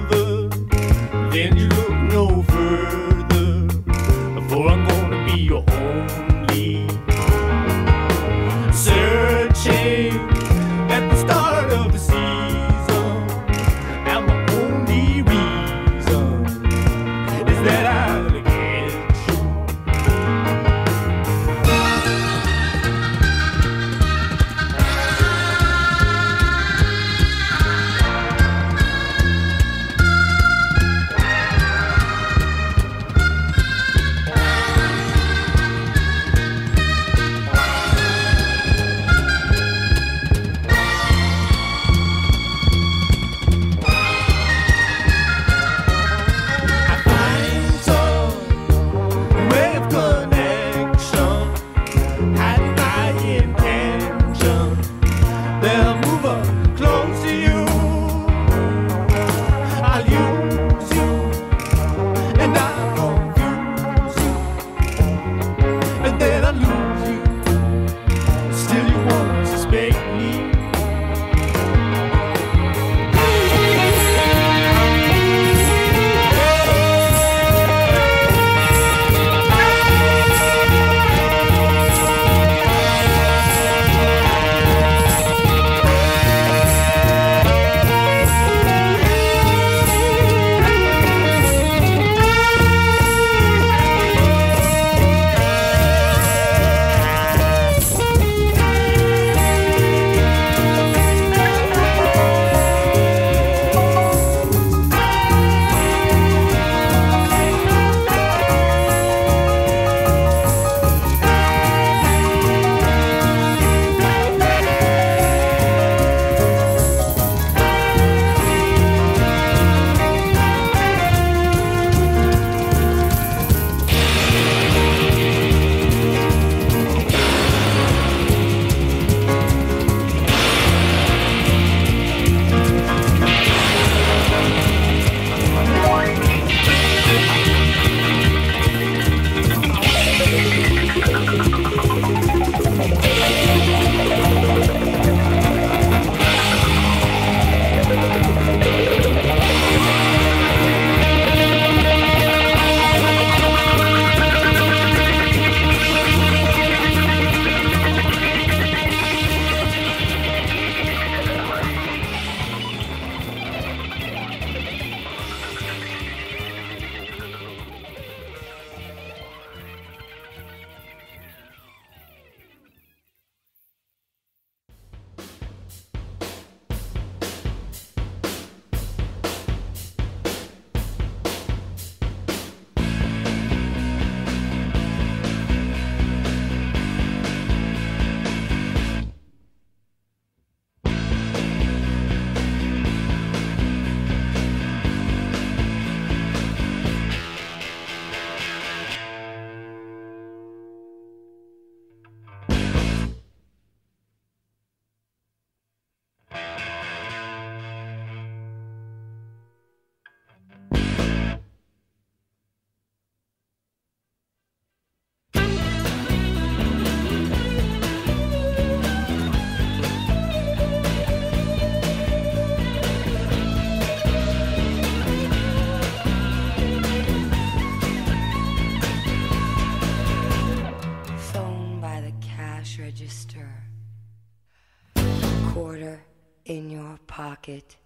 pocket. 237.40 237.76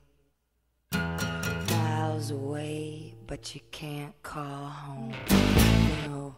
Miles 0.92 2.30
away, 2.30 3.14
but 3.26 3.54
you 3.54 3.60
can't 3.70 4.14
call 4.22 4.66
home. 4.66 5.14
No, 6.06 6.34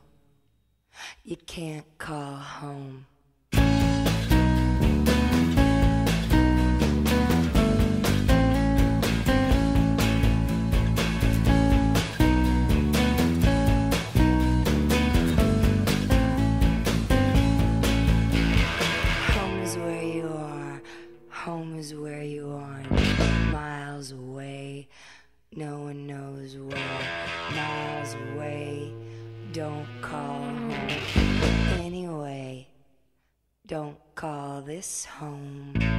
you 1.24 1.36
can't 1.36 1.86
call 1.98 2.36
home. 2.36 3.06
Home 3.06 3.15
Don't 29.56 29.88
call 30.02 30.36
home. 30.42 30.70
Anyway, 31.80 32.68
don't 33.66 33.96
call 34.14 34.60
this 34.60 35.06
home. 35.06 35.95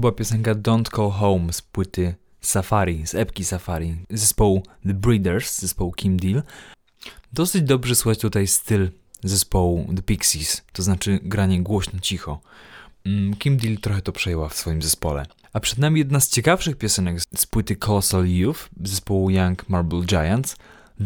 To 0.00 0.02
była 0.02 0.12
piosenka 0.12 0.54
Don't 0.54 0.90
Go 0.90 1.10
Home 1.10 1.52
z 1.52 1.62
płyty 1.62 2.14
Safari, 2.40 3.06
z 3.06 3.14
epki 3.14 3.44
Safari, 3.44 3.96
zespołu 4.10 4.62
The 4.86 4.94
Breeders, 4.94 5.58
zespołu 5.58 5.92
Kim 5.92 6.16
Deal. 6.16 6.42
Dosyć 7.32 7.62
dobrze 7.62 7.94
słychać 7.94 8.18
tutaj 8.18 8.46
styl 8.46 8.90
zespołu 9.24 9.92
The 9.96 10.02
Pixies, 10.02 10.62
to 10.72 10.82
znaczy 10.82 11.20
granie 11.22 11.62
głośno, 11.62 12.00
cicho. 12.00 12.40
Mm, 13.04 13.36
Kim 13.36 13.56
Deal 13.56 13.76
trochę 13.76 14.02
to 14.02 14.12
przejęła 14.12 14.48
w 14.48 14.54
swoim 14.54 14.82
zespole. 14.82 15.26
A 15.52 15.60
przed 15.60 15.78
nami 15.78 15.98
jedna 15.98 16.20
z 16.20 16.28
ciekawszych 16.28 16.76
piosenek 16.76 17.20
z 17.36 17.46
płyty 17.46 17.76
Colossal 17.76 18.26
Youth 18.26 18.68
zespołu 18.84 19.30
Young 19.30 19.68
Marble 19.68 20.04
Giants, 20.04 20.56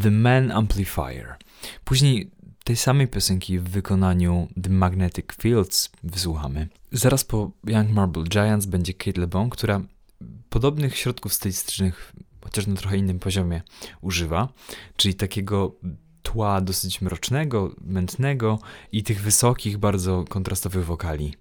The 0.03 0.11
Man 0.11 0.51
Amplifier. 0.51 1.37
Później 1.85 2.31
tej 2.65 2.77
samej 2.77 3.09
piosenki 3.09 3.59
w 3.59 3.69
wykonaniu 3.69 4.49
The 4.62 4.70
Magnetic 4.70 5.27
Fields 5.41 5.91
wysłuchamy. 6.03 6.69
Zaraz 6.93 7.24
po 7.24 7.51
Young 7.66 7.91
Marble 7.91 8.24
Giants 8.24 8.66
będzie 8.66 8.95
Kate 8.95 9.20
LeBon, 9.20 9.51
która 9.51 9.81
podobnych 10.51 10.97
środków 10.97 11.35
stylistycznych, 11.35 12.12
chociaż 12.45 12.66
na 12.66 12.77
trochę 12.77 12.97
innym 12.97 13.19
poziomie, 13.19 13.62
używa, 14.01 14.49
czyli 14.97 15.15
takiego 15.15 15.74
tła 16.23 16.61
dosyć 16.61 17.01
mrocznego, 17.01 17.74
mętnego 17.81 18.59
i 18.93 19.03
tych 19.03 19.23
wysokich, 19.23 19.78
bardzo 19.78 20.24
kontrastowych 20.28 20.85
wokali. 20.85 21.35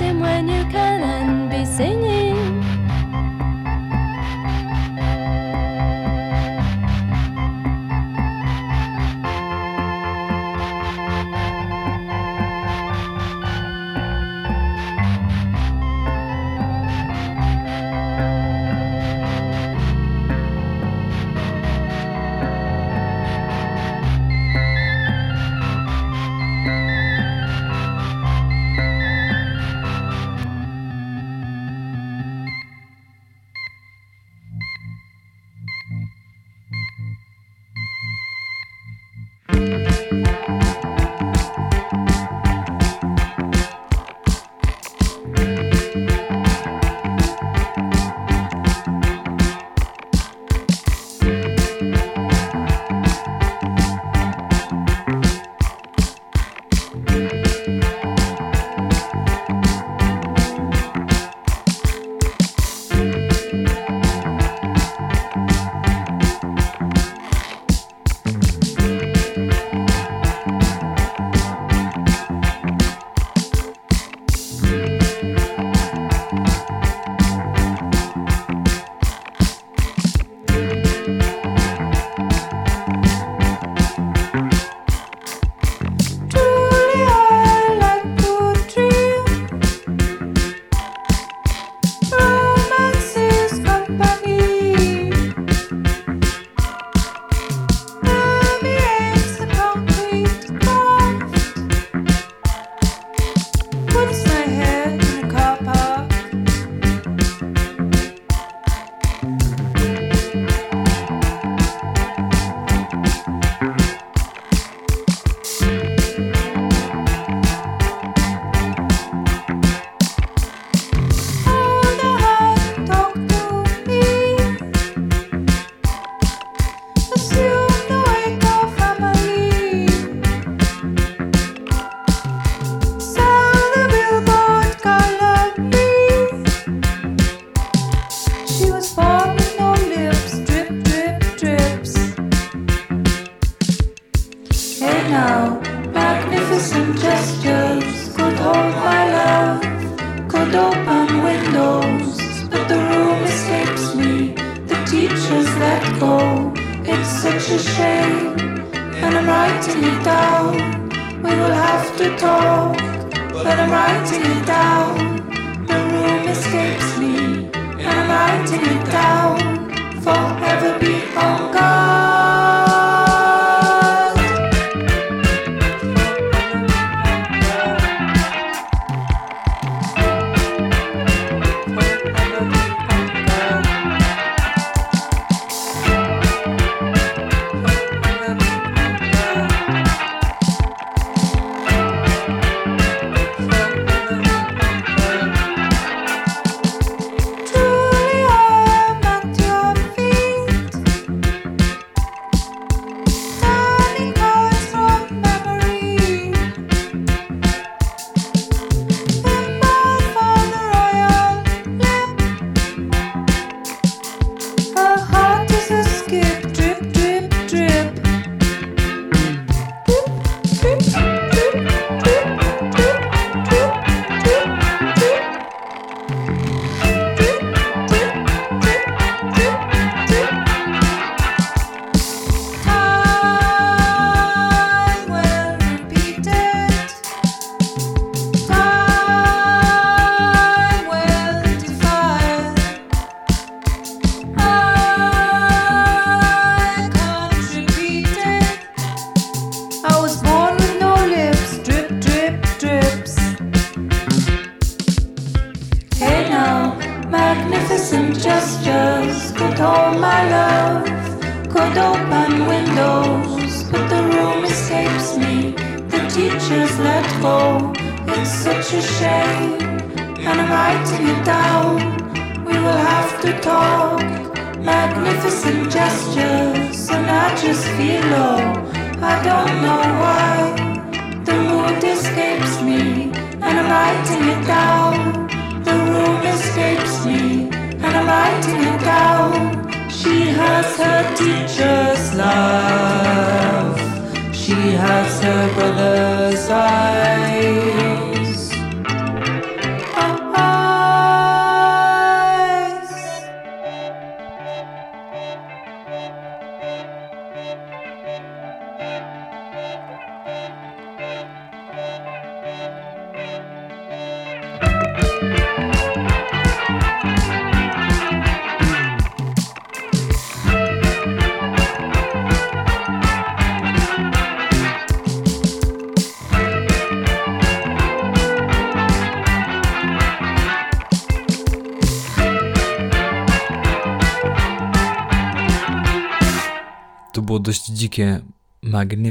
Him 0.00 0.20
when 0.20 0.48
you 0.48 0.64
can 0.70 1.41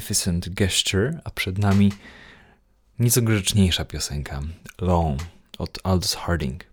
Magnificent 0.02 0.50
Gesture, 0.50 1.22
a 1.24 1.30
przed 1.30 1.58
nami 1.58 1.92
nieco 3.00 3.22
grzeczniejsza 3.22 3.86
piosenka 3.86 4.42
Long 4.80 5.20
od 5.58 5.80
Aldous 5.84 6.16
Harding. 6.16 6.71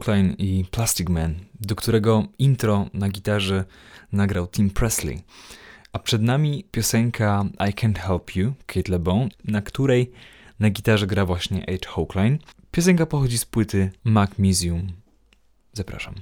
Cochran 0.00 0.34
i 0.38 0.64
Plastic 0.70 1.08
Man, 1.08 1.34
do 1.60 1.74
którego 1.74 2.26
intro 2.38 2.86
na 2.94 3.08
gitarze 3.08 3.64
nagrał 4.12 4.46
Tim 4.46 4.70
Presley. 4.70 5.22
A 5.92 5.98
przed 5.98 6.22
nami 6.22 6.64
piosenka 6.70 7.44
I 7.68 7.72
Can't 7.72 7.98
Help 7.98 8.36
You, 8.36 8.52
Kate 8.66 8.92
LeBon, 8.92 9.28
na 9.44 9.62
której 9.62 10.10
na 10.60 10.70
gitarze 10.70 11.06
gra 11.06 11.26
właśnie 11.26 11.60
H. 11.60 11.90
Hochline. 11.90 12.38
Piosenka 12.70 13.06
pochodzi 13.06 13.38
z 13.38 13.44
płyty 13.44 13.90
Mac 14.04 14.30
Museum. 14.38 14.92
Zapraszam. 15.72 16.14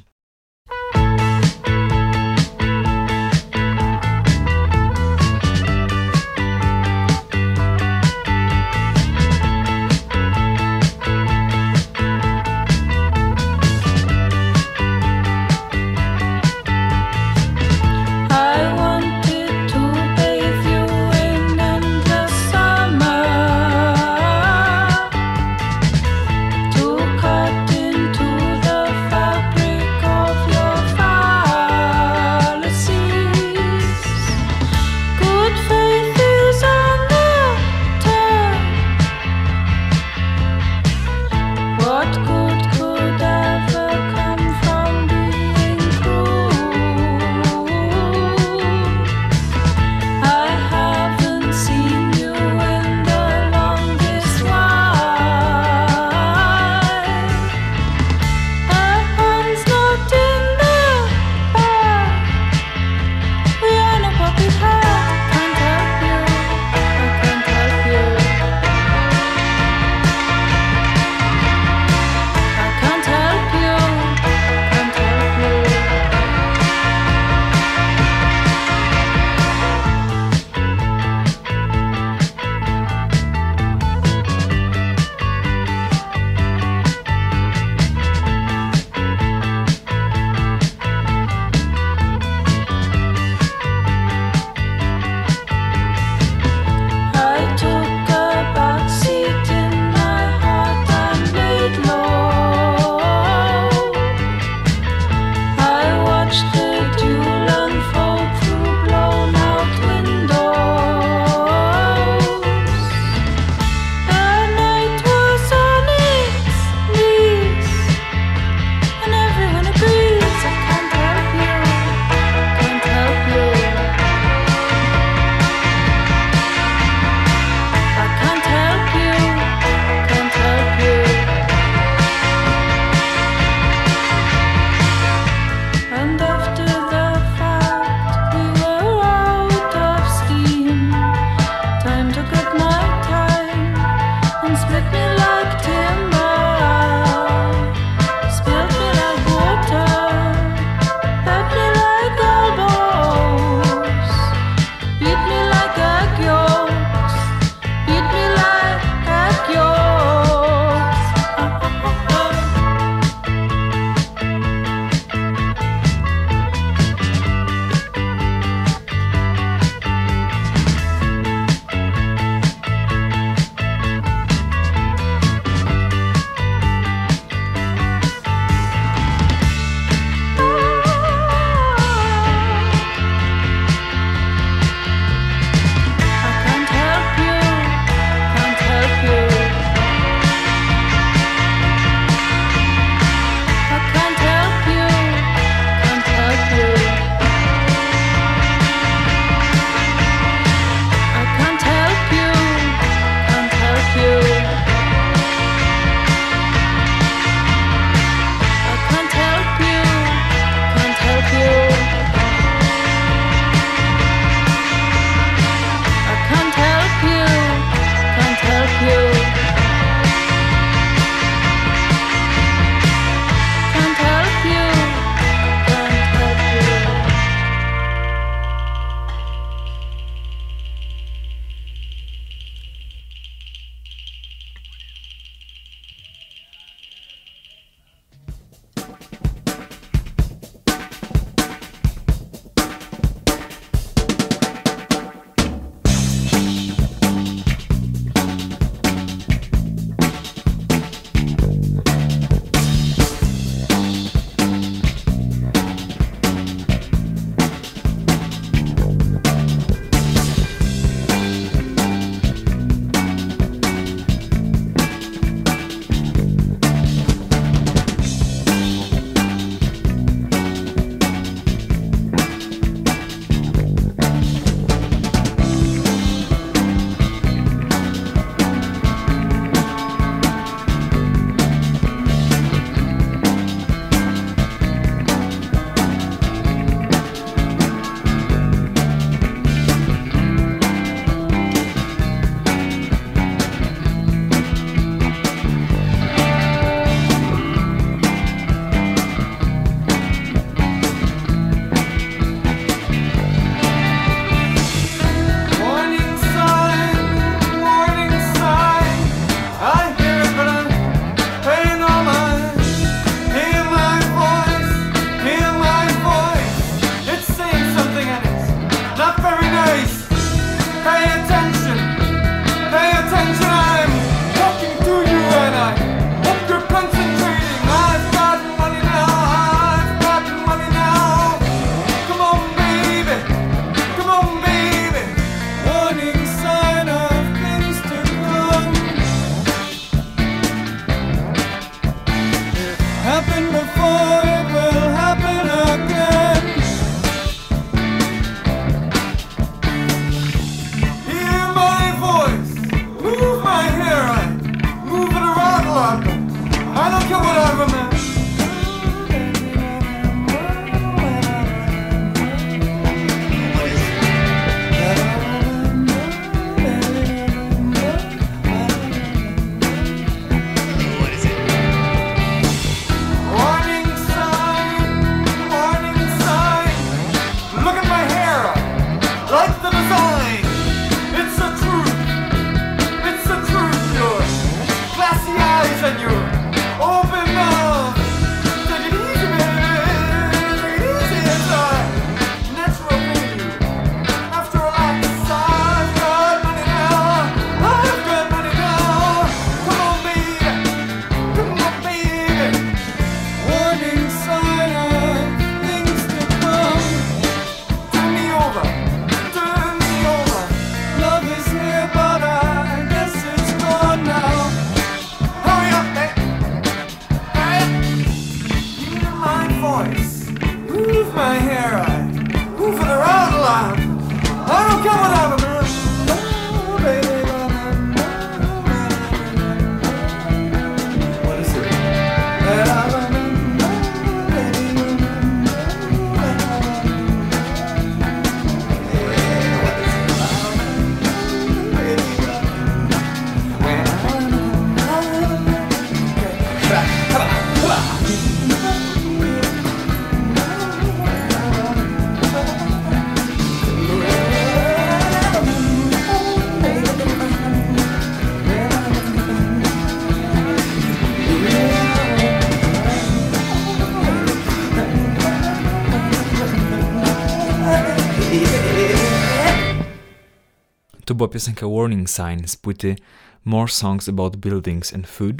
Była 471.18 471.28
piosenka 471.28 471.66
Warning 471.68 472.08
Sign 472.10 472.46
z 472.46 472.56
płyty 472.56 472.96
More 473.44 473.72
Songs 473.72 474.08
About 474.08 474.36
Buildings 474.36 474.94
and 474.94 475.06
Food 475.06 475.36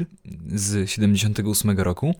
z 0.47 0.91
78 0.91 1.71
roku, 1.81 2.15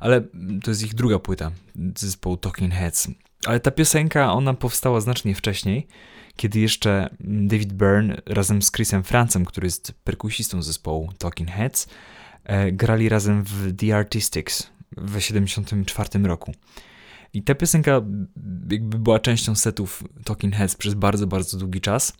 ale 0.00 0.20
to 0.62 0.70
jest 0.70 0.82
ich 0.82 0.94
druga 0.94 1.18
płyta 1.18 1.50
zespołu 1.96 2.36
Talking 2.36 2.72
Heads. 2.72 3.08
Ale 3.46 3.60
ta 3.60 3.70
piosenka, 3.70 4.32
ona 4.32 4.54
powstała 4.54 5.00
znacznie 5.00 5.34
wcześniej, 5.34 5.86
kiedy 6.36 6.60
jeszcze 6.60 7.16
David 7.20 7.72
Byrne 7.72 8.22
razem 8.26 8.62
z 8.62 8.72
Chrisem 8.72 9.02
Francem, 9.02 9.44
który 9.44 9.66
jest 9.66 9.92
perkusistą 10.04 10.62
zespołu 10.62 11.12
Talking 11.18 11.50
Heads, 11.50 11.88
e, 12.44 12.72
grali 12.72 13.08
razem 13.08 13.42
w 13.42 13.76
The 13.76 13.96
Artistics 13.96 14.70
w 14.96 15.20
74 15.20 16.26
roku. 16.26 16.52
I 17.32 17.42
ta 17.42 17.54
piosenka 17.54 18.02
jakby 18.70 18.98
była 18.98 19.18
częścią 19.18 19.54
setów 19.54 20.04
Talking 20.24 20.54
Heads 20.54 20.74
przez 20.74 20.94
bardzo, 20.94 21.26
bardzo 21.26 21.58
długi 21.58 21.80
czas, 21.80 22.12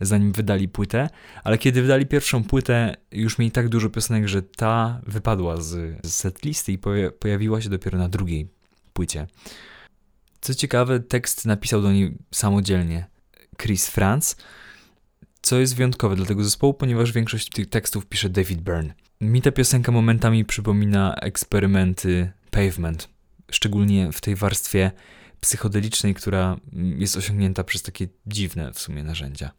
zanim 0.00 0.32
wydali 0.32 0.68
płytę, 0.68 1.08
ale 1.44 1.58
kiedy 1.58 1.82
wydali 1.82 2.06
pierwszą 2.06 2.44
płytę, 2.44 2.96
już 3.12 3.38
mieli 3.38 3.50
tak 3.50 3.68
dużo 3.68 3.90
piosenek, 3.90 4.28
że 4.28 4.42
ta 4.42 5.00
wypadła 5.06 5.60
z, 5.60 5.98
z 6.06 6.14
setlisty 6.14 6.72
i 6.72 6.78
poja- 6.78 7.10
pojawiła 7.10 7.60
się 7.60 7.68
dopiero 7.68 7.98
na 7.98 8.08
drugiej 8.08 8.48
płycie. 8.92 9.26
Co 10.40 10.54
ciekawe, 10.54 11.00
tekst 11.00 11.46
napisał 11.46 11.82
do 11.82 11.92
niej 11.92 12.18
samodzielnie 12.34 13.06
Chris 13.62 13.88
Franz, 13.88 14.36
co 15.42 15.58
jest 15.58 15.76
wyjątkowe 15.76 16.16
dla 16.16 16.26
tego 16.26 16.44
zespołu, 16.44 16.74
ponieważ 16.74 17.12
większość 17.12 17.48
tych 17.48 17.68
tekstów 17.68 18.06
pisze 18.06 18.28
David 18.28 18.60
Byrne. 18.60 18.94
Mi 19.20 19.42
ta 19.42 19.52
piosenka 19.52 19.92
momentami 19.92 20.44
przypomina 20.44 21.14
eksperymenty 21.14 22.32
Pavement, 22.50 23.08
szczególnie 23.50 24.12
w 24.12 24.20
tej 24.20 24.36
warstwie 24.36 24.90
psychodelicznej, 25.46 26.14
która 26.14 26.56
jest 26.72 27.16
osiągnięta 27.16 27.64
przez 27.64 27.82
takie 27.82 28.08
dziwne 28.26 28.72
w 28.72 28.78
sumie 28.78 29.04
narzędzia. 29.04 29.50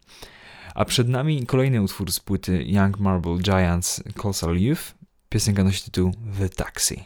A 0.74 0.84
przed 0.84 1.08
nami 1.08 1.46
kolejny 1.46 1.82
utwór 1.82 2.12
z 2.12 2.20
płyty 2.20 2.64
Young 2.64 2.98
Marble 2.98 3.38
Giants 3.38 4.02
Coastal 4.16 4.56
Youth. 4.56 4.94
Piosenka 5.28 5.64
nosi 5.64 5.82
tytuł 5.84 6.12
The 6.38 6.48
Taxi. 6.48 7.04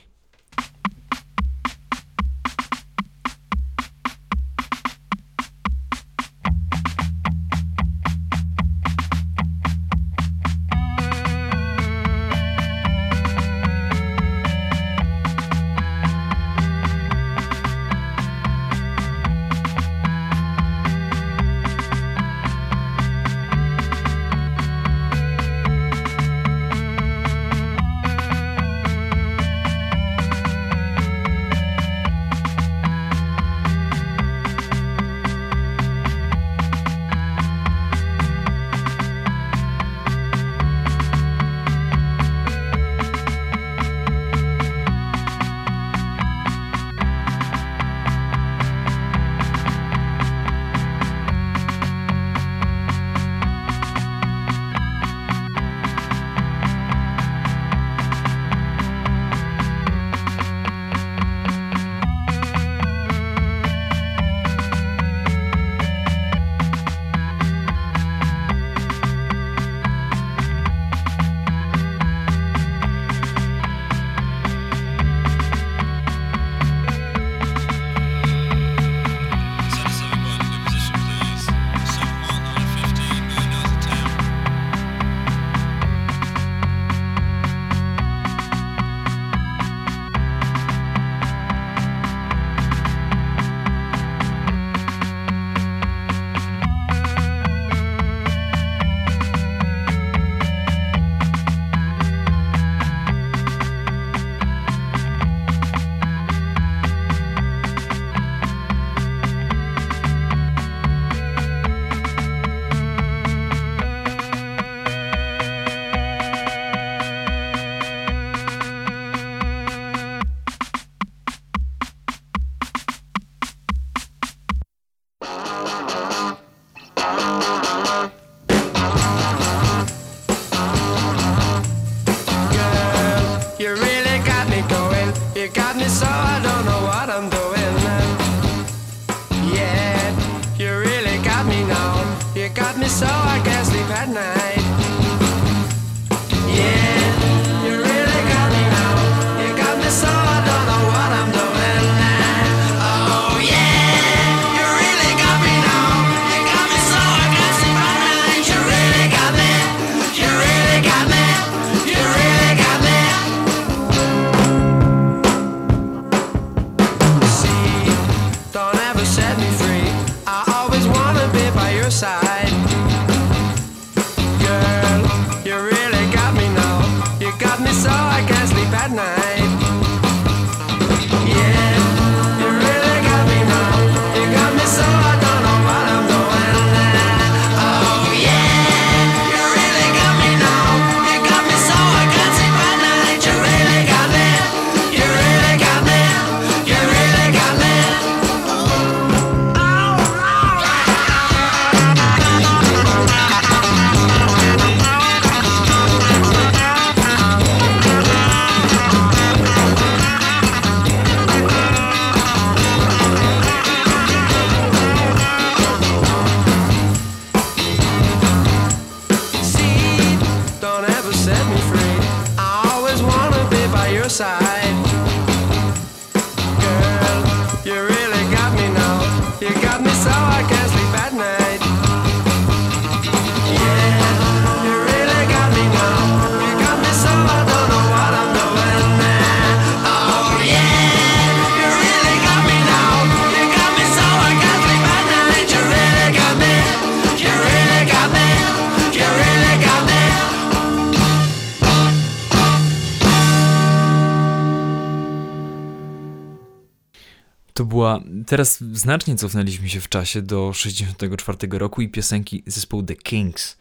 Teraz 258.33 258.61
znacznie 258.61 259.17
cofnęliśmy 259.17 259.69
się 259.69 259.81
w 259.81 259.89
czasie 259.89 260.23
do 260.23 260.53
64 260.53 261.39
roku 261.59 261.83
i 261.83 261.89
piosenki 261.89 262.43
zespołu 262.47 262.83
The 262.83 262.97
Kings. 262.97 263.59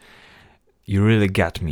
You 0.88 1.06
Really 1.06 1.30
Got 1.30 1.61
Me. 1.61 1.72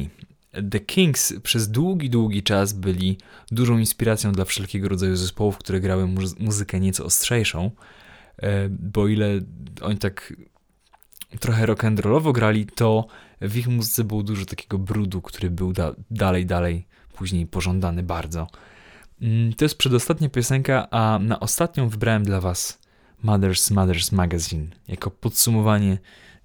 The 0.71 0.79
Kings 0.79 1.33
przez 1.43 1.71
długi, 1.71 2.09
długi 2.09 2.43
czas 2.43 2.73
byli 2.73 3.17
dużą 3.51 3.77
inspiracją 3.77 4.31
dla 4.31 4.45
wszelkiego 4.45 4.89
rodzaju 4.89 5.15
zespołów, 5.15 5.57
które 5.57 5.79
grały 5.79 6.03
muzy- 6.07 6.35
muzykę 6.39 6.79
nieco 6.79 7.05
ostrzejszą, 7.05 7.71
e, 8.37 8.69
bo 8.69 9.07
ile 9.07 9.39
oni 9.81 9.97
tak 9.97 10.33
trochę 11.39 11.65
rock'n'rollowo 11.67 12.31
grali, 12.33 12.65
to 12.65 13.07
w 13.41 13.57
ich 13.57 13.67
muzyce 13.67 14.03
było 14.03 14.23
dużo 14.23 14.45
takiego 14.45 14.77
brudu, 14.77 15.21
który 15.21 15.49
był 15.49 15.73
da- 15.73 15.95
dalej, 16.11 16.45
dalej 16.45 16.87
później 17.13 17.47
pożądany 17.47 18.03
bardzo. 18.03 18.47
Mm, 19.21 19.53
To 19.53 19.65
jest 19.65 19.77
przedostatnia 19.77 20.29
piosenka, 20.29 20.87
a 20.91 21.19
na 21.19 21.39
ostatnią 21.39 21.89
wybrałem 21.89 22.23
dla 22.23 22.41
Was 22.41 22.79
Mother's 23.23 23.71
Mother's 23.71 24.13
Magazine 24.13 24.67
jako 24.87 25.11
podsumowanie 25.11 25.97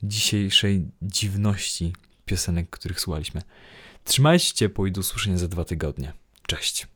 dzisiejszej 0.03 0.89
dziwności 1.03 1.93
piosenek, 2.25 2.71
których 2.71 3.01
słuchaliśmy. 3.01 3.43
Trzymajcie 4.05 4.47
się 4.47 4.55
ciepło 4.55 4.87
i 4.87 4.93
do 4.93 5.01
usłyszenia 5.01 5.39
za 5.39 5.49
dwa 5.49 5.65
tygodnie. 5.65 6.13
Cześć. 6.47 6.87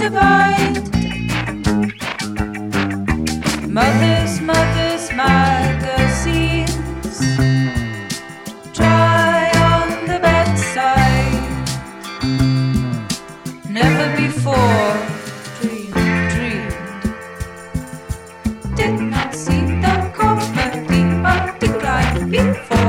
Divide. 0.00 0.80
Mothers, 3.68 4.40
mothers, 4.40 5.12
magazines. 5.12 6.66
Dry 8.72 9.50
on 9.70 9.88
the 10.06 10.18
bedside. 10.26 11.68
Never 13.68 14.06
before 14.16 14.96
dreamed. 15.60 16.74
Did 18.76 18.96
not 19.14 19.34
see 19.34 19.64
the 19.84 19.96
comedy 20.14 21.02
of 21.32 21.58
decline 21.60 22.30
before. 22.30 22.79